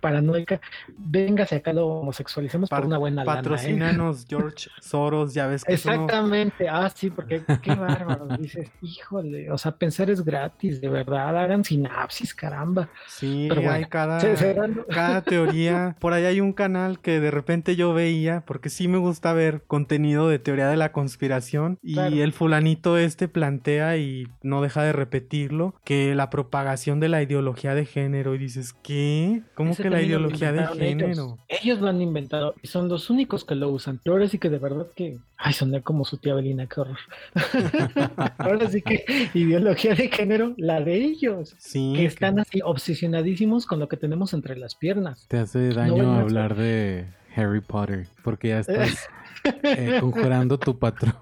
[0.00, 0.60] paranoica,
[0.96, 6.68] véngase acá lo homosexualicemos por una buena Patrocínanos, lana, George Soros, ya ves que Exactamente,
[6.68, 11.62] ah, sí, porque qué bárbaro, dices, híjole, o sea, pensar es gratis, de verdad, hagan
[11.62, 12.88] sinapsis, caramba.
[13.06, 14.18] Sí, hay cada,
[14.90, 18.98] cada teoría, por ahí hay un canal que de repente yo veía, porque sí me
[18.98, 24.62] gusta ver contenido de teoría de la conspiración, y el fulanito este plantea y no
[24.62, 29.42] deja de repetirlo, que la propagación de la ideología de género, y dices, ¿qué?
[29.54, 31.38] ¿Cómo que la ideología de género?
[31.48, 31.80] Ellos.
[31.80, 34.58] lo han inventado y son los únicos que lo usan, pero ahora sí que de
[34.58, 36.98] verdad que, ay, soné como su tía Belina, qué horror.
[38.38, 39.04] ahora sí que
[39.34, 44.32] ideología de género, la de ellos, sí, que están así obsesionadísimos con lo que tenemos
[44.34, 45.26] entre las piernas.
[45.28, 47.06] Te hace daño hablar de
[47.36, 49.08] Harry Potter, porque ya estás
[49.62, 51.14] eh, conjurando tu patrón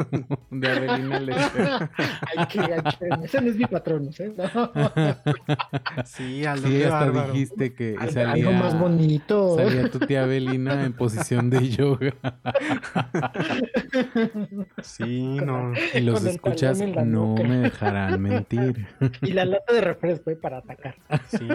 [0.50, 1.90] de Avelina Lester.
[2.36, 2.60] Ay, qué
[3.24, 4.32] Ese no es mi patrón, ¿eh?
[6.04, 9.56] Sí, algo sí, hasta dijiste que salía, algo más bonito.
[9.56, 12.14] Salía tu tía Avelina en posición de yoga.
[14.82, 15.72] Sí, no.
[15.94, 18.86] Y los escuchas no me dejarán mentir.
[19.22, 20.96] Y la lata de refresco para atacar.
[21.28, 21.48] Sí,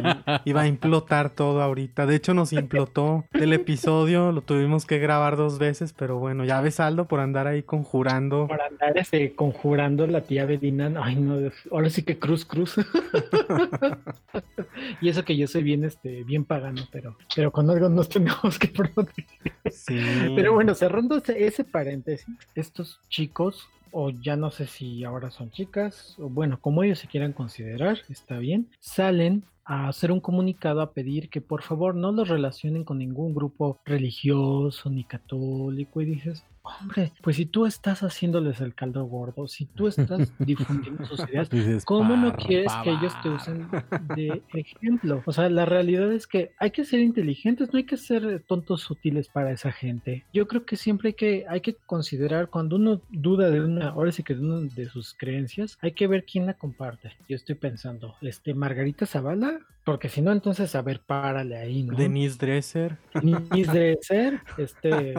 [0.45, 2.05] iba a implotar todo ahorita.
[2.05, 4.31] De hecho, nos implotó el episodio.
[4.31, 8.47] Lo tuvimos que grabar dos veces, pero bueno, ya ves Aldo por andar ahí conjurando.
[8.47, 10.91] Por andar este, conjurando la tía Bedina.
[11.01, 12.75] Ay, no, ahora sí que cruz, cruz.
[15.01, 18.59] y eso que yo soy bien, este, bien pagano, pero, pero con algo nos tenemos
[18.59, 19.25] que proteger.
[19.71, 19.99] Sí.
[20.35, 26.15] Pero bueno, cerrando ese paréntesis, estos chicos o ya no sé si ahora son chicas,
[26.17, 30.93] o bueno, como ellos se quieran considerar, está bien, salen a hacer un comunicado a
[30.93, 36.43] pedir que por favor no los relacionen con ningún grupo religioso ni católico y dices,
[36.63, 41.49] Hombre, pues si tú estás haciéndoles el caldo gordo, si tú estás difundiendo sus ideas,
[41.85, 43.67] ¿cómo no quieres que ellos te usen
[44.15, 45.21] de ejemplo?
[45.25, 48.79] O sea, la realidad es que hay que ser inteligentes, no hay que ser tontos
[48.79, 50.23] sutiles para esa gente.
[50.33, 54.13] Yo creo que siempre hay que, hay que considerar cuando uno duda de una, ahora
[54.13, 57.11] sí que de una de sus creencias, hay que ver quién la comparte.
[57.27, 61.97] Yo estoy pensando, este, Margarita Zavala, porque si no, entonces, a ver, párale ahí, ¿no?
[61.97, 62.97] Denise Dresser.
[63.13, 65.13] Denise Dresser, este,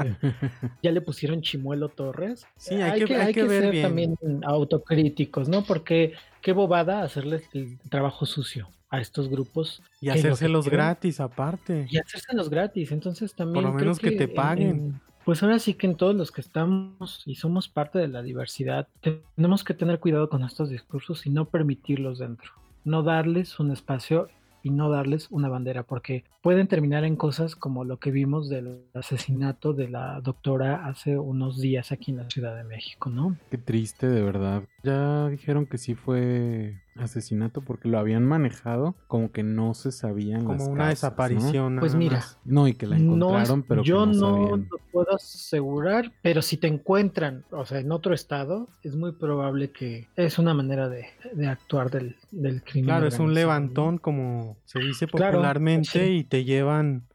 [0.82, 2.46] ya le pusieron Chimuelo Torres.
[2.56, 5.64] Sí, hay, que, hay que, ser también autocríticos, ¿no?
[5.64, 9.82] Porque qué bobada hacerles el trabajo sucio a estos grupos.
[10.00, 11.86] Y hacérselos gratis aparte.
[11.90, 13.64] Y hacérselos gratis, entonces también...
[13.64, 14.98] Por lo menos que, te paguen.
[15.26, 18.88] pues ahora sí que en todos los que estamos y somos parte de la diversidad,
[19.36, 22.50] tenemos que tener cuidado con estos discursos y no permitirlos dentro.
[22.84, 24.28] No darles un espacio
[24.64, 28.86] y no darles una bandera, porque pueden terminar en cosas como lo que vimos del
[28.94, 33.36] asesinato de la doctora hace unos días aquí en la Ciudad de México, ¿no?
[33.50, 34.64] Qué triste, de verdad.
[34.82, 40.44] Ya dijeron que sí fue asesinato porque lo habían manejado como que no se sabían
[40.44, 45.14] como una desaparición pues mira no y que la encontraron pero yo no, lo puedo
[45.14, 50.38] asegurar pero si te encuentran o sea en otro estado es muy probable que es
[50.38, 51.06] una manera de,
[51.48, 57.06] actuar del, del crimen claro es un levantón como se dice popularmente y te llevan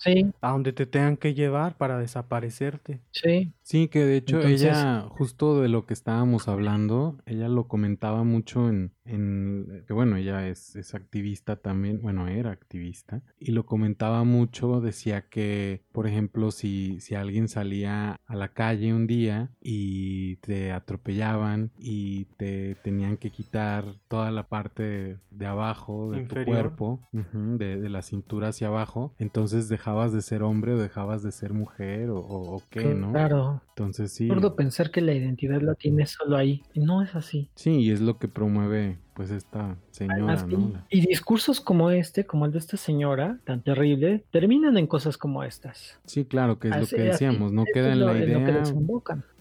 [0.42, 3.00] a donde te tengan que llevar para desaparecerte.
[3.12, 8.24] Sí sí que de hecho ella justo de lo que estábamos hablando ella lo comentaba
[8.24, 13.66] mucho en en, que bueno, ella es, es, activista también, bueno, era activista, y lo
[13.66, 19.50] comentaba mucho, decía que, por ejemplo, si, si alguien salía a la calle un día
[19.62, 26.46] y te atropellaban y te tenían que quitar toda la parte de, abajo de tu
[26.46, 31.54] cuerpo, de, la cintura hacia abajo, entonces dejabas de ser hombre o dejabas de ser
[31.54, 33.12] mujer o, o, qué, ¿no?
[33.12, 33.59] Claro.
[33.70, 34.28] Entonces sí.
[34.28, 37.50] Puedo pensar que la identidad la tienes solo ahí, y no es así.
[37.56, 40.82] Sí, y es lo que promueve pues esta señora, ¿no?
[40.90, 45.44] Y discursos como este, como el de esta señora, tan terrible, terminan en cosas como
[45.44, 46.00] estas.
[46.06, 48.64] Sí, claro, que es lo que decíamos, no queda en la idea.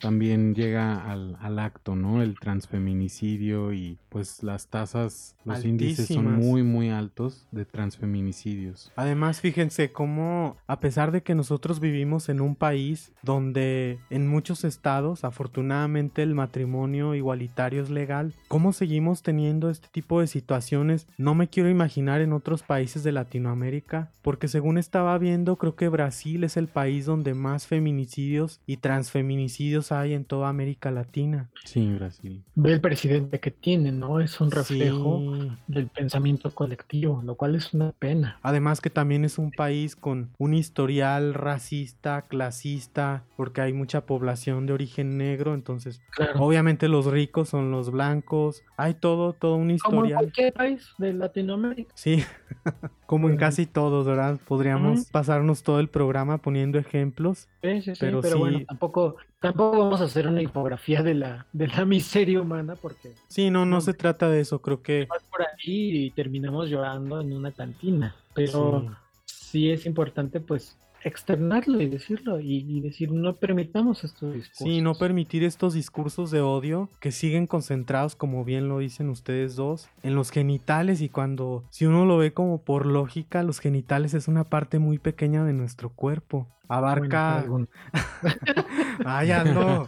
[0.00, 2.22] También llega al, al, acto, ¿no?
[2.22, 8.92] El transfeminicidio y pues las tasas, los índices son muy, muy altos de transfeminicidios.
[8.96, 14.64] Además, fíjense cómo, a pesar de que nosotros vivimos en un país donde en muchos
[14.64, 21.34] estados, afortunadamente, el matrimonio igualitario es legal, ¿cómo seguimos teniendo este tipo de situaciones, no
[21.34, 26.44] me quiero imaginar en otros países de Latinoamérica, porque según estaba viendo, creo que Brasil
[26.44, 31.50] es el país donde más feminicidios y transfeminicidios hay en toda América Latina.
[31.64, 32.42] Sí, Brasil.
[32.54, 34.20] Ve el presidente que tiene, ¿no?
[34.20, 35.22] Es un reflejo
[35.66, 38.38] del pensamiento colectivo, lo cual es una pena.
[38.42, 44.66] Además que también es un país con un historial racista, clasista, porque hay mucha población
[44.66, 46.00] de origen negro, entonces
[46.36, 50.00] obviamente los ricos son los blancos, hay todo, todo un historial.
[50.00, 51.92] Como en cualquier país de Latinoamérica.
[51.94, 52.22] Sí,
[53.06, 54.38] como en casi todos, ¿verdad?
[54.46, 57.48] Podríamos pasarnos todo el programa poniendo ejemplos.
[57.62, 61.68] Sí, sí, sí, pero, bueno, tampoco, tampoco vamos a hacer una infografía de la, de
[61.68, 63.12] la miseria humana porque...
[63.28, 65.06] Sí, no, no, se trata de eso, creo que...
[65.30, 68.86] por ahí y terminamos llorando en una cantina, pero
[69.24, 74.66] sí es importante pues externarlo y decirlo y, decir no permitamos estos discursos.
[74.66, 79.56] Sí, no permitir estos discursos de odio que siguen concentrados, como bien lo dicen ustedes
[79.56, 84.14] dos, en los genitales y cuando, si uno lo ve como por lógica, los genitales
[84.14, 87.44] es una parte muy pequeña de nuestro cuerpo abarca.
[89.04, 89.86] Ay, no.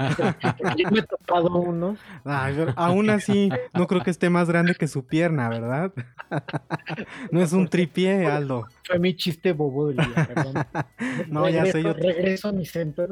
[0.76, 1.98] Yo me he topado unos.
[2.76, 5.92] aún así, no creo que esté más grande que su pierna, ¿verdad?
[7.32, 8.66] No es un tripié, Aldo.
[8.84, 10.54] Fue mi chiste bobo del día, perdón.
[11.28, 11.82] No, ya sé.
[11.82, 11.92] Yo...
[11.92, 13.08] Regreso a mi centro.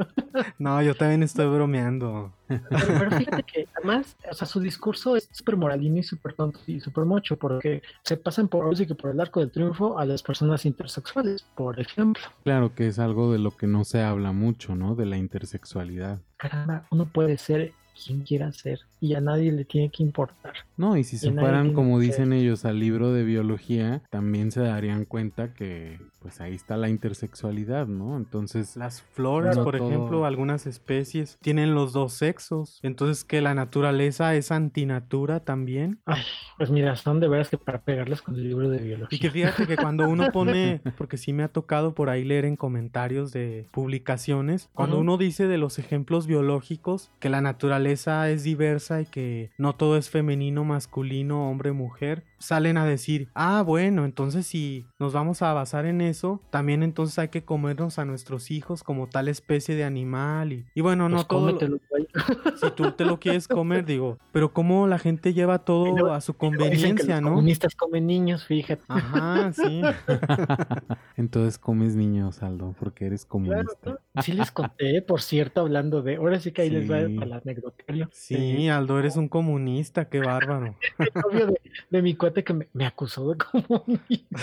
[0.59, 2.33] No, yo también estoy bromeando.
[2.49, 6.81] Pero, fíjate que además, o sea, su discurso es súper moralino y súper tonto y
[6.81, 10.65] súper mocho, porque se pasan por, que por el arco del triunfo a las personas
[10.65, 12.23] intersexuales, por ejemplo.
[12.45, 14.95] Claro que es algo de lo que no se habla mucho, ¿no?
[14.95, 16.21] De la intersexualidad.
[16.37, 17.73] Caramba, uno puede ser
[18.05, 20.55] quien quiera ser y a nadie le tiene que importar.
[20.77, 25.05] No, y si se fueran, como dicen ellos, al libro de biología, también se darían
[25.05, 28.17] cuenta que pues ahí está la intersexualidad, ¿no?
[28.17, 28.77] Entonces...
[28.77, 32.81] Las flores, por ejemplo, algunas especies tienen los dos sexos.
[32.83, 36.01] Entonces que la naturaleza es antinatura también.
[36.07, 36.23] Ay,
[36.57, 39.17] pues mira, son de veras que para pegarles con el libro de biología.
[39.17, 42.45] Y que fíjate que cuando uno pone, porque sí me ha tocado por ahí leer
[42.45, 48.43] en comentarios de publicaciones, cuando uno dice de los ejemplos biológicos que la naturaleza es
[48.43, 54.05] diversa y que no todo es femenino, masculino, hombre, mujer, salen a decir, ah, bueno,
[54.05, 58.51] entonces si nos vamos a basar en eso, también entonces hay que comernos a nuestros
[58.51, 61.59] hijos como tal especie de animal y, y bueno, no pues todo...
[62.57, 66.35] si tú te lo quieres comer, digo, pero como la gente lleva todo a su
[66.35, 67.31] conveniencia, ¿no?
[67.31, 68.83] comunistas comen niños, fíjate.
[68.89, 69.83] Ajá, sí.
[71.17, 74.01] entonces comes niños, Aldo, porque eres comunista.
[74.23, 78.09] sí les conté, por cierto, hablando de, ahora sí que ahí les va la anecdotario.
[78.13, 80.77] Sí, Aldo, eres un comunista, qué bárbaro.
[81.33, 84.39] de, de mi que me, acusó de comunista.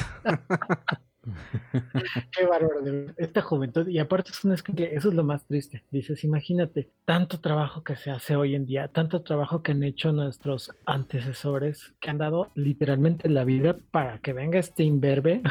[2.31, 2.81] Qué bárbaro,
[3.17, 3.87] esta juventud.
[3.87, 5.83] Y aparte es una que eso es lo más triste.
[5.91, 10.11] Dices, imagínate, tanto trabajo que se hace hoy en día, tanto trabajo que han hecho
[10.11, 15.41] nuestros antecesores, que han dado literalmente la vida para que venga este imberbe.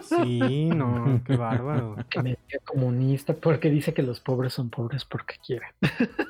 [0.00, 1.96] Sí, no, qué bárbaro.
[2.10, 5.68] Que me diga comunista porque dice que los pobres son pobres porque quieren.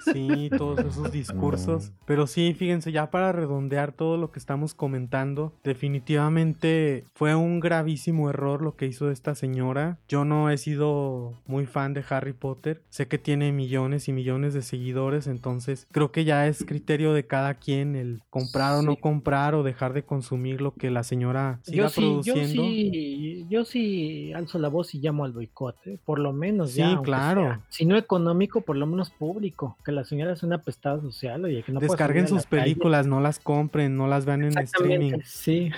[0.01, 1.93] Sí, todos esos discursos.
[2.07, 8.31] Pero sí, fíjense, ya para redondear todo lo que estamos comentando, definitivamente fue un gravísimo
[8.31, 9.99] error lo que hizo esta señora.
[10.09, 12.83] Yo no he sido muy fan de Harry Potter.
[12.91, 17.27] Sé que tiene millones y millones de seguidores, entonces creo que ya es criterio de
[17.27, 21.61] cada quien el comprar o no comprar o dejar de consumir lo que la señora
[21.63, 22.63] siga yo sí, produciendo.
[22.63, 25.99] Yo sí, yo sí alzo la voz y llamo al boicot, ¿eh?
[26.05, 26.91] por lo menos ya.
[26.91, 27.63] Sí, claro.
[27.69, 29.77] Si no económico, por lo menos público.
[29.85, 33.39] Que la señora es una pestada social, oye, que no Descarguen sus películas, no las
[33.39, 35.13] compren, no las vean en streaming.
[35.25, 35.71] Sí.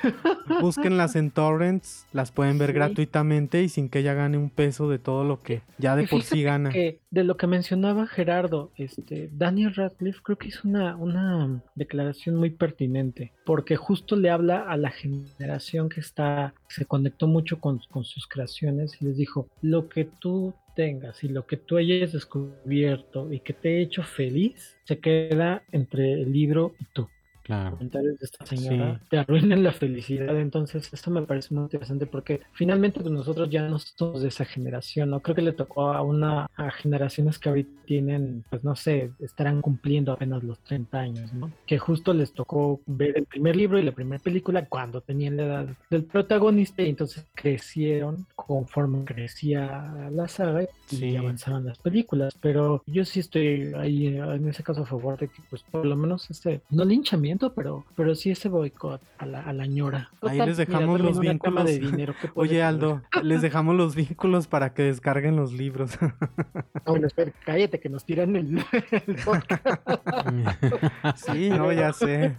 [0.60, 4.98] Búsquenlas en torrents, las pueden ver gratuitamente y sin que ella gane un peso de
[4.98, 6.70] todo lo que ya de por sí gana.
[6.70, 12.50] de lo que mencionaba Gerardo, este, Daniel Radcliffe creo que hizo una, una declaración muy
[12.50, 18.04] pertinente, porque justo le habla a la generación que está, se conectó mucho con, con
[18.04, 23.32] sus creaciones y les dijo, lo que tú tengas y lo que tú hayas descubierto
[23.32, 27.08] y que te he hecho feliz, se queda entre el libro y tú.
[27.50, 27.72] Claro.
[27.72, 30.38] comentarios de esta señora te arruinan la felicidad.
[30.38, 34.44] Entonces, esto me parece muy interesante porque finalmente pues, nosotros ya no somos de esa
[34.44, 35.18] generación, ¿no?
[35.18, 39.62] Creo que le tocó a una a generaciones que ahorita tienen, pues no sé, estarán
[39.62, 41.50] cumpliendo apenas los 30 años, ¿no?
[41.66, 45.44] Que justo les tocó ver el primer libro y la primera película cuando tenían la
[45.44, 52.32] edad del protagonista y entonces crecieron conforme crecía la saga y avanzaban las películas.
[52.40, 55.96] Pero yo sí estoy ahí en ese caso a favor de que, pues, por lo
[55.96, 60.10] menos este, no linchamiento pero, pero sí ese boicot a la, a la ñora.
[60.22, 61.64] Ahí les dejamos los vínculos.
[61.64, 65.98] De dinero Oye, Aldo, les dejamos los vínculos para que descarguen los libros.
[66.86, 68.60] bueno, espera, cállate que nos tiran el,
[71.16, 72.36] sí, no, ya sé.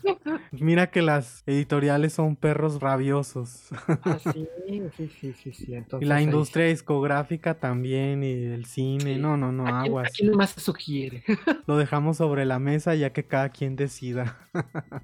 [0.51, 3.69] Mira que las editoriales son perros rabiosos.
[3.87, 4.47] ah, sí,
[4.95, 5.73] sí, sí, sí, sí.
[5.99, 9.17] y la industria discográfica también y el cine.
[9.17, 10.09] No, no, no, aguas.
[10.09, 11.23] Aquí nomás se sugiere.
[11.65, 14.37] Lo dejamos sobre la mesa ya que cada quien decida.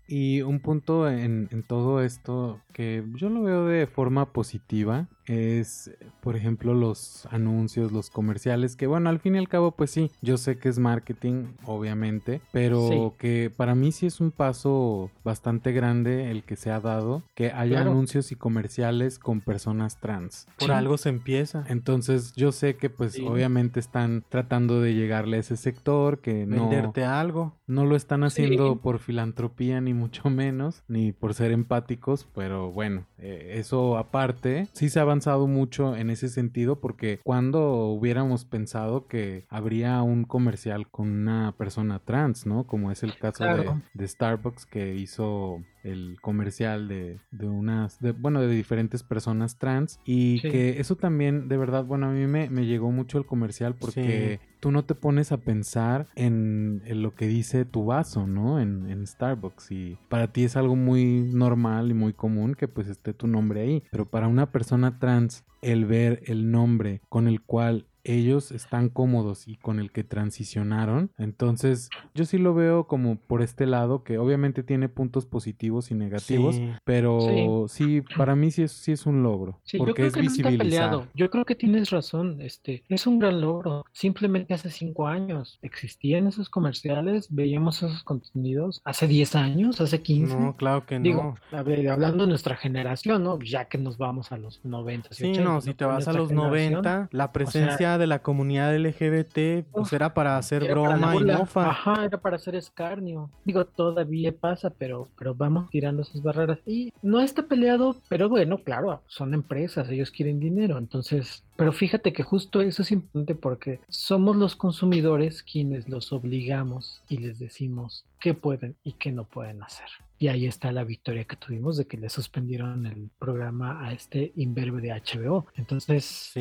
[0.08, 5.92] Y un punto en, en todo esto que yo lo veo de forma positiva es,
[6.22, 10.12] por ejemplo, los anuncios, los comerciales, que bueno, al fin y al cabo, pues sí,
[10.22, 15.72] yo sé que es marketing, obviamente, pero que para mí sí es un paso bastante
[15.72, 20.48] grande el que se ha dado, que haya anuncios y comerciales con personas trans.
[20.58, 21.66] Por algo se empieza.
[21.68, 26.68] Entonces yo sé que pues obviamente están tratando de llegarle a ese sector, que no...
[26.68, 27.54] Venderte algo.
[27.68, 33.06] No lo están haciendo por filantropía, ni mucho menos, ni por ser empáticos, pero bueno,
[33.18, 39.08] eh, eso aparte, sí se ha avanzado mucho en ese sentido, porque cuando hubiéramos pensado
[39.08, 42.66] que habría un comercial con una persona trans, ¿no?
[42.66, 48.12] Como es el caso de, de Starbucks que hizo el comercial de, de unas, de,
[48.12, 52.50] bueno, de diferentes personas trans y que eso también, de verdad, bueno, a mí me,
[52.50, 57.28] me llegó mucho el comercial porque tú no te pones a pensar en, lo que
[57.28, 58.60] dice tu vaso, ¿no?
[58.60, 62.88] En, en, Starbucks y para ti es algo muy normal y muy común que pues
[62.88, 67.42] esté tu nombre ahí, pero para una persona trans el ver el nombre con el
[67.42, 71.12] cual ellos están cómodos y con el que transicionaron.
[71.18, 75.96] Entonces, yo sí lo veo como por este lado, que obviamente tiene puntos positivos y
[75.96, 78.02] negativos, pero sí.
[78.18, 79.60] para mí sí es, sí es un logro.
[79.78, 81.08] porque es visibilizar.
[81.14, 83.86] Yo creo que tienes razón, este, es un gran logro.
[83.92, 90.36] Simplemente hace cinco años existían esos comerciales, veíamos esos contenidos, hace 10 años, hace 15.
[90.36, 91.04] No, claro que no.
[91.04, 93.40] Digo, hablando de nuestra generación, ¿no?
[93.40, 95.10] Ya que nos vamos a los 90.
[95.12, 99.94] Sí, no, si te vas a los 90, la presencia de la comunidad LGBT, pues
[99.94, 101.70] era para hacer broma y mofa.
[101.70, 103.30] Ajá, era para hacer escarnio.
[103.46, 106.60] Digo, todavía pasa, pero, pero vamos tirando esas barreras.
[106.66, 112.14] Y no está peleado, pero bueno, claro, son empresas, ellos quieren dinero, entonces pero fíjate
[112.14, 118.06] que justo eso es importante porque somos los consumidores quienes los obligamos y les decimos
[118.20, 119.88] qué pueden y qué no pueden hacer.
[120.20, 124.32] Y ahí está la victoria que tuvimos de que le suspendieron el programa a este
[124.36, 125.46] imberbe de HBO.
[125.56, 126.32] Entonces,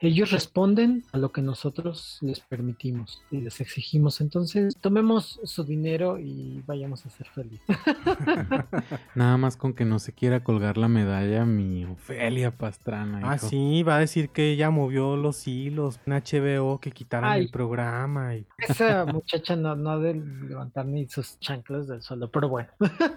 [0.00, 4.20] ellos responden a lo que nosotros les permitimos y les exigimos.
[4.20, 7.66] Entonces, tomemos su dinero y vayamos a ser felices.
[9.14, 13.20] Nada más con que no se quiera colgar la medalla mi Ofelia Pastrana.
[13.24, 17.50] Ah, sí, va a decir que ella movió los hilos en HBO que quitaran el
[17.50, 18.36] programa.
[18.36, 18.46] Y...
[18.58, 22.68] Esa muchacha no, no de levantar ni sus chanclas del suelo, pero bueno.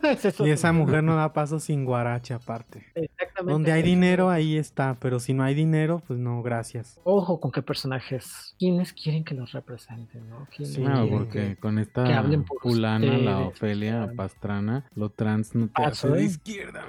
[0.39, 2.85] y esa mujer no da paso sin guarache aparte.
[2.95, 3.53] Exactamente.
[3.53, 6.99] Donde hay dinero, ahí está, pero si no hay dinero, pues no, gracias.
[7.03, 10.29] Ojo con qué personajes, ¿quiénes quieren que los representen?
[10.29, 10.47] ¿no?
[10.51, 12.23] Sí, porque con esta
[12.61, 16.85] fulana, la Ofelia Pastrana, lo trans no te hace de izquierda,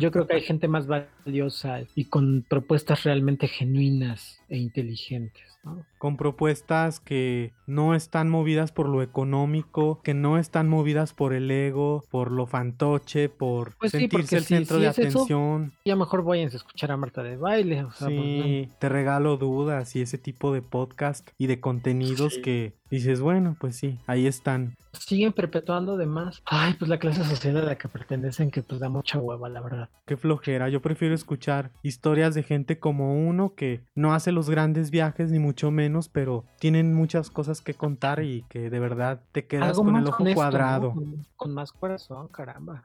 [0.00, 5.58] Yo creo que hay gente más valiosa y con propuestas realmente genuinas e inteligentes.
[5.98, 11.50] Con propuestas que no están movidas por lo económico, que no están movidas por el
[11.50, 15.72] ego, por lo fantoche, por pues sentirse el centro de atención.
[15.84, 17.84] ya mejor vayan a escuchar a Marta de baile.
[17.84, 23.20] Pues, sí, te regalo dudas y ese tipo de podcast y de contenidos que dices,
[23.20, 24.76] bueno, pues sí, ahí están.
[24.92, 26.42] Siguen perpetuando de más.
[26.44, 29.62] Ay, pues la clase social a la que pertenecen que pues da mucha hueva, la
[29.62, 29.88] verdad.
[30.06, 30.68] Qué flojera.
[30.68, 35.38] Yo prefiero escuchar historias de gente como uno que no hace los grandes viajes ni
[35.38, 39.96] mucho menos, pero tienen muchas cosas que contar y que de verdad te quedas con
[39.96, 40.94] el ojo cuadrado.
[41.36, 42.84] Con, más corazón, caramba.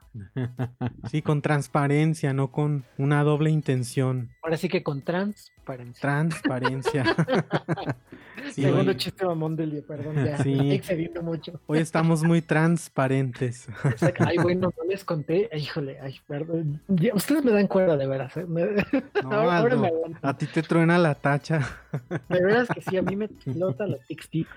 [1.10, 4.30] sí, con transparencia, no con una doble intención.
[4.42, 5.52] Ahora sí que con trans
[6.00, 7.04] Transparencia.
[8.52, 10.56] Segundo chiste mamón del día, perdón, ya sí.
[10.72, 11.60] excediendo mucho.
[11.66, 13.68] Hoy estamos muy transparentes.
[14.20, 15.50] Ay, bueno, no les conté.
[15.52, 16.80] Híjole, ay, perdón.
[17.12, 18.36] ustedes me dan cuerda, de veras.
[18.36, 18.46] ¿eh?
[18.48, 19.90] No, ahora, me
[20.22, 21.68] a ti te truena la tacha.
[22.28, 24.48] De veras que sí, a mí me explota la tic tic.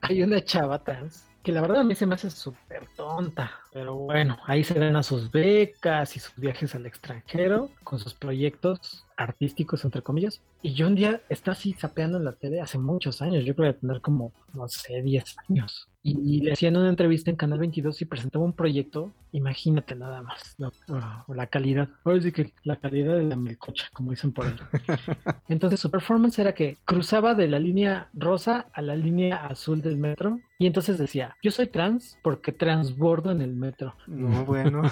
[0.00, 3.50] hay una chava trans que la verdad a mí se me hace súper tonta.
[3.72, 8.14] Pero bueno, ahí se ven a sus becas y sus viajes al extranjero con sus
[8.14, 10.40] proyectos artísticos, entre comillas.
[10.60, 13.72] Y yo un día estaba así sapeando en la tele hace muchos años, yo creo
[13.72, 15.88] que tener como, no sé, 10 años.
[16.02, 20.56] Y, le hacían una entrevista en Canal 22 y presentaba un proyecto, imagínate nada más,
[20.88, 24.54] ah, la calidad, ahora sí que la calidad de la melcocha, como dicen por ahí.
[25.48, 29.98] Entonces su performance era que cruzaba de la línea rosa a la línea azul del
[29.98, 33.94] metro y entonces decía, yo soy trans porque transbordo en el metro.
[34.08, 34.82] No, bueno.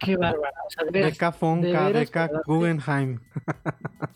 [0.00, 0.54] qué bárbara.
[0.80, 3.20] O beca Fonca, beca Guggenheim.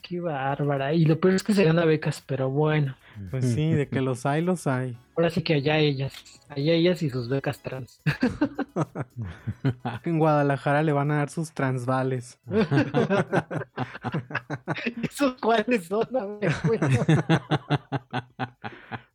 [0.01, 0.95] Qué bárbara.
[0.95, 2.95] Y lo peor es que se gana becas, pero bueno.
[3.31, 4.97] Pues sí, de que los hay, los hay.
[5.17, 6.13] Ahora sí que allá ellas,
[6.49, 8.01] allá ellas y sus becas trans.
[10.05, 12.39] en Guadalajara le van a dar sus transvales.
[15.03, 16.07] ¿Esos cuáles son?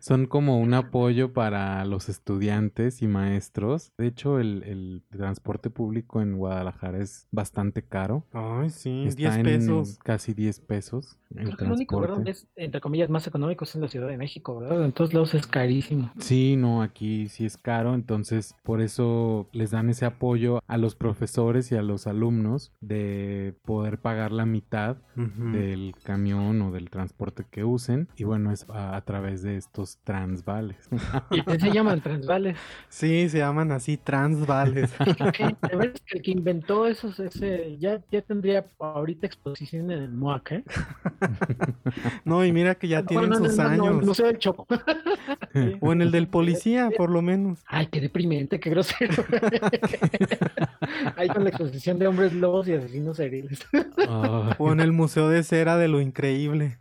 [0.04, 3.93] Son como un apoyo para los estudiantes y maestros.
[3.97, 8.26] De hecho, el, el transporte público en Guadalajara es bastante caro.
[8.34, 9.99] Ay, sí, Está 10 en pesos.
[10.04, 11.18] Casi 10 pesos.
[11.34, 12.28] El Creo que lo único, ¿verdad?
[12.28, 14.84] Es, entre comillas, más económico es en la Ciudad de México, ¿verdad?
[14.84, 16.12] En todos lados es carísimo.
[16.20, 20.95] Sí, no, aquí sí es caro, entonces por eso les dan ese apoyo a los
[20.95, 27.45] profesores y a los alumnos de poder pagar la mitad del camión o del transporte
[27.49, 30.89] que usen y bueno, es a, a través de estos transvales.
[31.32, 32.58] ¿Y qué se llaman transvales?
[32.89, 34.94] Sí, se llaman así transvales.
[35.34, 35.56] ¿Qué?
[35.62, 40.12] De veras que el que inventó esos, ese, ya, ya tendría ahorita exposición en el
[40.14, 40.64] MOAC, ¿eh?
[42.26, 44.06] no, y mira que ya tienen Bueno, no, sus no, no, no, años.
[44.06, 44.68] Museo del Chopo.
[45.54, 45.78] Sí.
[45.82, 47.60] O en el del policía, por lo menos.
[47.68, 49.24] Ay, qué deprimente, qué grosero.
[51.15, 53.60] Ahí con la exposición de hombres lobos y asesinos seriales.
[53.74, 56.80] Ay, O en el Museo de Cera de lo Increíble.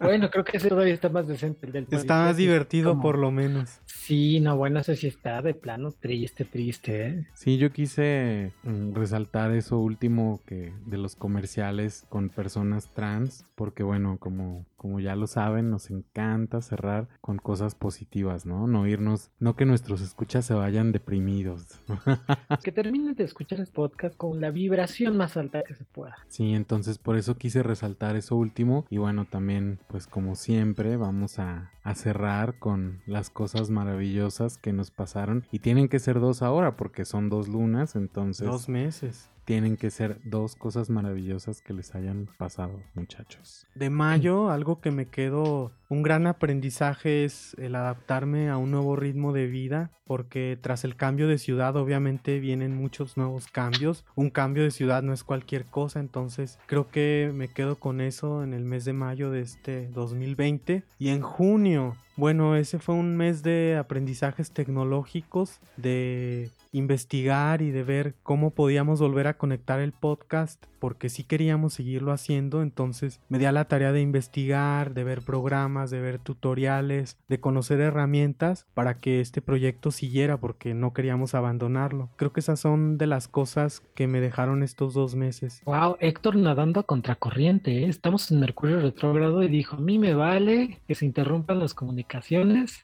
[0.00, 1.66] Bueno, creo que ese todavía está más decente.
[1.66, 3.80] El del Está policía, más divertido como- por lo menos.
[3.86, 7.26] Sí, no, bueno, ese sí está de plano triste, triste, ¿eh?
[7.34, 13.82] Sí, yo quise mm, resaltar eso último que de los comerciales con personas trans, porque
[13.82, 18.68] bueno, como, como ya lo saben, nos encanta cerrar con cosas positivas, ¿no?
[18.68, 21.80] No irnos, no que nuestros escuchas se vayan deprimidos.
[22.62, 26.16] Que terminen de escuchar este podcast con la vibración más alta que se pueda.
[26.28, 31.40] Sí, entonces por eso quise resaltar eso último y bueno, también pues como siempre vamos
[31.40, 36.42] a, a cerrar con las cosas maravillosas que nos pasaron y tienen que ser dos
[36.42, 39.30] ahora porque son dos lunas, entonces Dos meses.
[39.46, 43.66] Tienen que ser dos cosas maravillosas que les hayan pasado, muchachos.
[43.76, 48.96] De mayo, algo que me quedo, un gran aprendizaje es el adaptarme a un nuevo
[48.96, 54.04] ritmo de vida, porque tras el cambio de ciudad obviamente vienen muchos nuevos cambios.
[54.14, 58.42] Un cambio de ciudad no es cualquier cosa, entonces creo que me quedo con eso
[58.42, 60.84] en el mes de mayo de este 2020.
[60.98, 67.82] Y en junio, bueno, ese fue un mes de aprendizajes tecnológicos, de investigar y de
[67.84, 73.38] ver cómo podíamos volver a conectar el podcast porque sí queríamos seguirlo haciendo entonces me
[73.38, 78.66] di a la tarea de investigar de ver programas de ver tutoriales de conocer herramientas
[78.74, 83.28] para que este proyecto siguiera porque no queríamos abandonarlo creo que esas son de las
[83.28, 87.88] cosas que me dejaron estos dos meses Wow, Héctor nadando a contracorriente, ¿eh?
[87.88, 92.82] Estamos en Mercurio retrógrado y dijo, a mí me vale que se interrumpan las comunicaciones.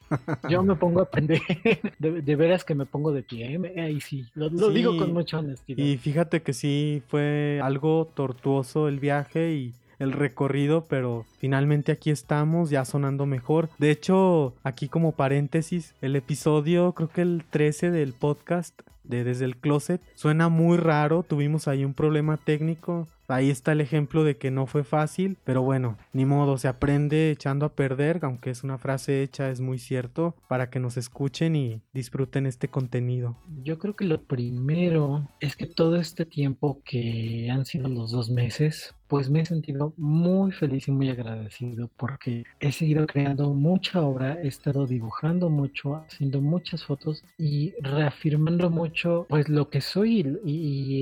[0.49, 1.41] Yo me pongo a aprender.
[1.99, 3.55] De, de veras que me pongo de pie.
[3.55, 3.81] ¿eh?
[3.81, 5.83] Ahí sí, lo, lo Sí, digo con mucha honestidad.
[5.83, 12.11] y fíjate que sí fue algo tortuoso el viaje y el recorrido, pero finalmente aquí
[12.11, 13.69] estamos ya sonando mejor.
[13.79, 19.45] De hecho, aquí como paréntesis, el episodio, creo que el 13 del podcast de Desde
[19.45, 23.07] el Closet, suena muy raro, tuvimos ahí un problema técnico.
[23.29, 27.31] Ahí está el ejemplo de que no fue fácil, pero bueno, ni modo, se aprende
[27.31, 31.55] echando a perder, aunque es una frase hecha, es muy cierto, para que nos escuchen
[31.55, 33.37] y disfruten este contenido.
[33.63, 38.29] Yo creo que lo primero es que todo este tiempo que han sido los dos
[38.29, 44.01] meses, pues me he sentido muy feliz y muy agradecido porque he seguido creando mucha
[44.01, 48.92] obra, he estado dibujando mucho, haciendo muchas fotos y reafirmando mucho
[49.29, 50.51] pues lo que soy y,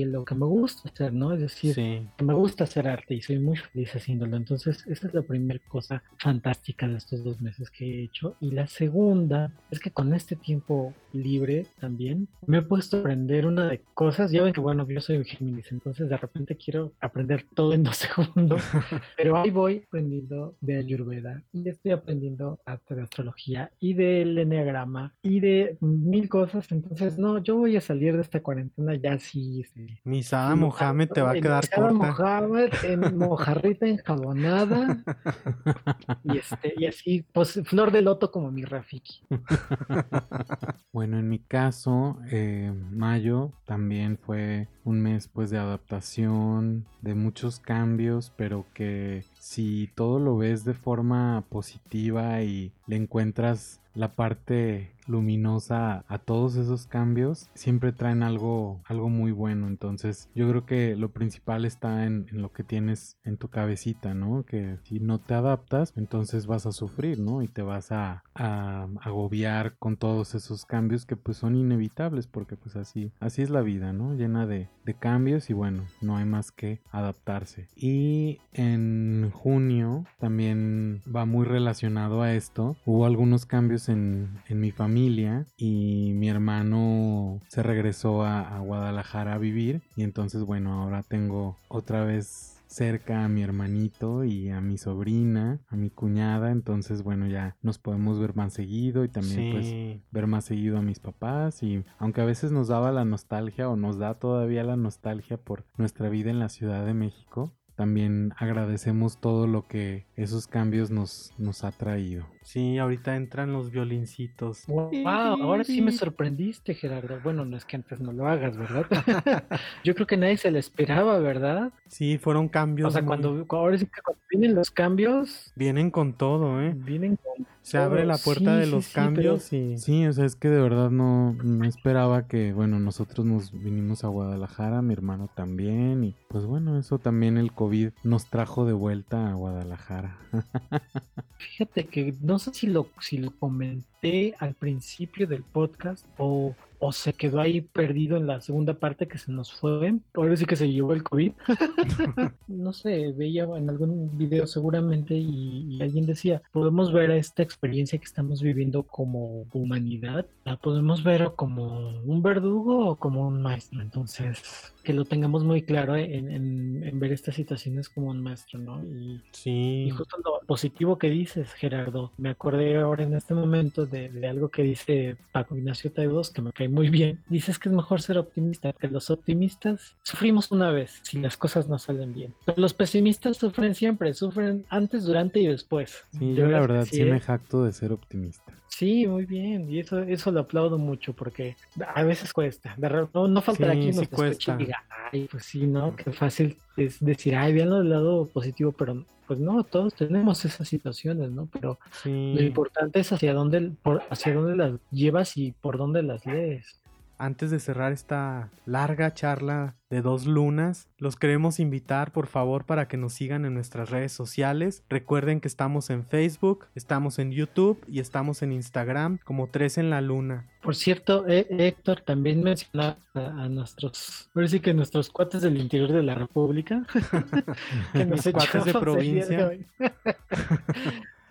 [0.00, 1.32] y lo que me gusta hacer, ¿no?
[1.34, 2.06] Es decir, Sí.
[2.16, 4.36] que me gusta hacer arte y soy muy feliz haciéndolo.
[4.36, 8.36] Entonces, esa es la primera cosa fantástica de estos dos meses que he hecho.
[8.40, 13.46] Y la segunda es que con este tiempo libre también me he puesto a aprender
[13.46, 14.30] una de cosas.
[14.32, 17.96] Ya ven que, bueno, yo soy Géminis, entonces de repente quiero aprender todo en dos
[18.08, 18.62] segundos.
[19.16, 25.14] Pero ahí voy aprendiendo de Ayurveda y estoy aprendiendo arte de astrología y del enneagrama
[25.22, 26.70] y de mil cosas.
[26.72, 29.64] Entonces, no, yo voy a salir de esta cuarentena ya sí.
[29.74, 31.92] sí, Misada Mohamed te va a quedar corta.
[31.92, 35.02] Mohamed, en mojarrita enjabonada.
[36.24, 39.20] y, este, y así, pues flor de loto como mi Rafiki.
[40.92, 47.60] Bueno, en mi caso, eh, mayo también fue un mes pues de adaptación, de muchos
[47.60, 54.92] cambios, pero que si todo lo ves de forma positiva y le encuentras la parte
[55.12, 59.68] luminosa a todos esos cambios siempre traen algo algo muy bueno.
[59.68, 64.14] Entonces yo creo que lo principal está en, en, lo que tienes en tu cabecita
[64.14, 68.24] no que si no te adaptas entonces vas a sufrir no y te vas a,
[68.34, 73.50] a agobiar con todos esos cambios que pues son inevitables porque pues así así es
[73.50, 77.68] la vida no llena de, de cambios y bueno no hay más que adaptarse.
[77.76, 82.76] Y en junio también va muy relacionado a esto.
[82.84, 89.34] Hubo algunos cambios en, en mi familia y mi hermano se regresó a, a, Guadalajara
[89.34, 94.60] a vivir y entonces bueno ahora tengo otra vez cerca a mi hermanito y a
[94.60, 99.52] mi sobrina, a mi cuñada, entonces bueno, ya nos podemos ver más seguido y también
[99.52, 103.68] pues ver más seguido a mis papás y aunque a veces nos daba la nostalgia
[103.68, 108.32] o nos da todavía la nostalgia por nuestra vida en la Ciudad de México, también
[108.36, 112.26] agradecemos todo lo que esos cambios nos, nos ha traído.
[112.42, 114.66] Sí, ahorita entran los violincitos.
[114.66, 117.20] Wow, ahora sí me sorprendiste, Gerardo.
[117.22, 118.86] Bueno, no es que antes no lo hagas, ¿verdad?
[119.84, 121.72] Yo creo que nadie se lo esperaba, ¿verdad?
[121.86, 122.88] Sí, fueron cambios.
[122.88, 125.52] O sea, cuando, ahora sí que cuando vienen los cambios.
[125.54, 126.74] Vienen con todo, ¿eh?
[126.76, 129.78] Vienen con Se abre la puerta de los cambios y.
[129.78, 134.04] Sí, o sea, es que de verdad no, no esperaba que, bueno, nosotros nos vinimos
[134.04, 138.72] a Guadalajara, mi hermano también, y pues bueno, eso también el COVID nos trajo de
[138.72, 140.18] vuelta a Guadalajara.
[141.38, 146.54] Fíjate que no sé si lo, si lo comenté al principio del podcast o
[146.84, 149.94] o se quedó ahí perdido en la segunda parte que se nos fue.
[150.14, 151.30] Ahora sí que se llevó el COVID.
[152.48, 158.04] no sé, veía en algún video seguramente y, alguien decía, podemos ver esta experiencia que
[158.04, 163.80] estamos viviendo como humanidad, la podemos ver como un verdugo o como un maestro.
[163.80, 168.82] Entonces, que lo tengamos muy claro en, ver estas situaciones como un maestro, ¿no?
[168.84, 169.84] Y, sí.
[169.86, 174.26] Y justo lo positivo que dices, Gerardo, me acordé ahora en este momento de, de
[174.26, 177.20] algo que dice Paco Ignacio Taibos que me cae muy bien.
[177.28, 181.68] Dices que es mejor ser optimista, que los optimistas sufrimos una vez si las cosas
[181.68, 182.34] no salen bien.
[182.46, 186.04] Pero los pesimistas sufren siempre, sufren antes, durante y después.
[186.18, 188.52] Sí, yo la verdad sí, me jacto de ser optimista.
[188.68, 189.68] Sí, muy bien.
[189.68, 191.56] Y eso, eso lo aplaudo mucho porque
[191.94, 192.74] a veces cuesta.
[193.12, 194.54] no, no faltará quien nos cuesta.
[194.54, 195.94] y diga, ay, pues sí, ¿no?
[195.94, 200.68] Qué fácil es decir, ay, veanlo del lado positivo, pero pues no, todos tenemos esas
[200.68, 201.48] situaciones, ¿no?
[201.52, 206.26] Pero lo importante es hacia dónde, por, hacia dónde las llevas y por dónde las
[206.26, 206.81] lees
[207.22, 212.88] antes de cerrar esta larga charla de dos lunas, los queremos invitar por favor para
[212.88, 214.82] que nos sigan en nuestras redes sociales.
[214.88, 219.88] Recuerden que estamos en Facebook, estamos en YouTube y estamos en Instagram como Tres en
[219.88, 220.48] la Luna.
[220.62, 225.92] Por cierto, eh, Héctor también menciona a, nuestros, por decir que nuestros cuates del interior
[225.92, 226.84] de la República,
[227.92, 229.52] que nos cuates de provincia.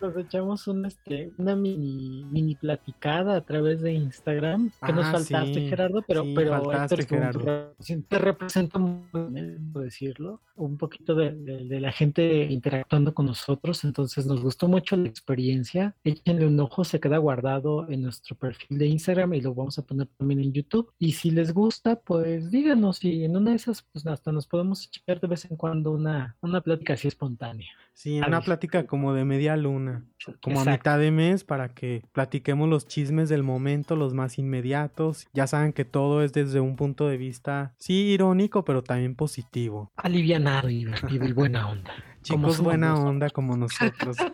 [0.02, 4.70] Nos echamos un, este, una mini, mini platicada a través de Instagram.
[4.84, 7.74] Que nos ah, faltaste, Gerardo, pero, pero faltaste, Gerardo.
[8.08, 13.84] te representa muy bien, decirlo, un poquito de, de, la gente interactuando con nosotros.
[13.84, 15.94] Entonces nos gustó mucho la experiencia.
[16.02, 19.82] Échenle un ojo, se queda guardado en nuestro perfil de Instagram y lo vamos a
[19.82, 20.92] poner también en YouTube.
[20.98, 24.84] Y si les gusta, pues díganos y en una de esas, pues hasta nos podemos
[24.86, 27.70] echar de vez en cuando una, una plática así espontánea.
[27.94, 30.04] Sí, una plática como de media luna,
[30.40, 35.26] como a mitad de mes para que platiquemos los chismes del momento, los más inmediatos.
[35.32, 39.92] Ya saben que todo es desde un punto de vista, sí, irónico, pero también positivo.
[39.96, 41.92] Alivianado y y buena onda.
[42.22, 44.16] Chicos, buena onda como nosotros.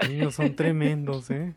[0.00, 1.54] Ellos son tremendos, ¿eh?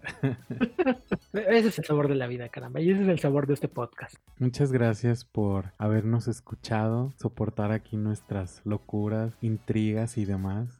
[1.33, 2.79] Ese es el sabor de la vida, caramba.
[2.79, 4.15] Y ese es el sabor de este podcast.
[4.39, 10.77] Muchas gracias por habernos escuchado, soportar aquí nuestras locuras, intrigas y demás.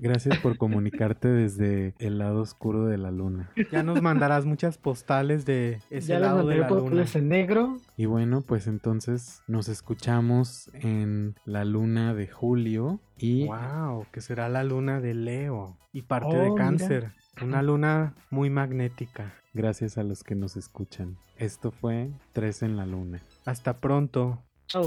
[0.00, 3.50] gracias por comunicarte desde el lado oscuro de la luna.
[3.70, 7.04] Ya nos mandarás muchas postales de ese lado de la luna.
[7.14, 7.78] en negro.
[7.96, 13.46] Y bueno, pues entonces nos escuchamos en la luna de julio y...
[13.46, 14.06] ¡Wow!
[14.12, 17.12] Que será la luna de Leo y parte de oh, cáncer.
[17.42, 19.34] Una luna muy magnética.
[19.52, 21.16] Gracias a los que nos escuchan.
[21.36, 23.22] Esto fue Tres en la Luna.
[23.44, 24.42] Hasta pronto.
[24.66, 24.84] Chao.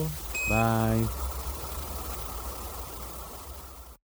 [0.50, 1.37] Bye.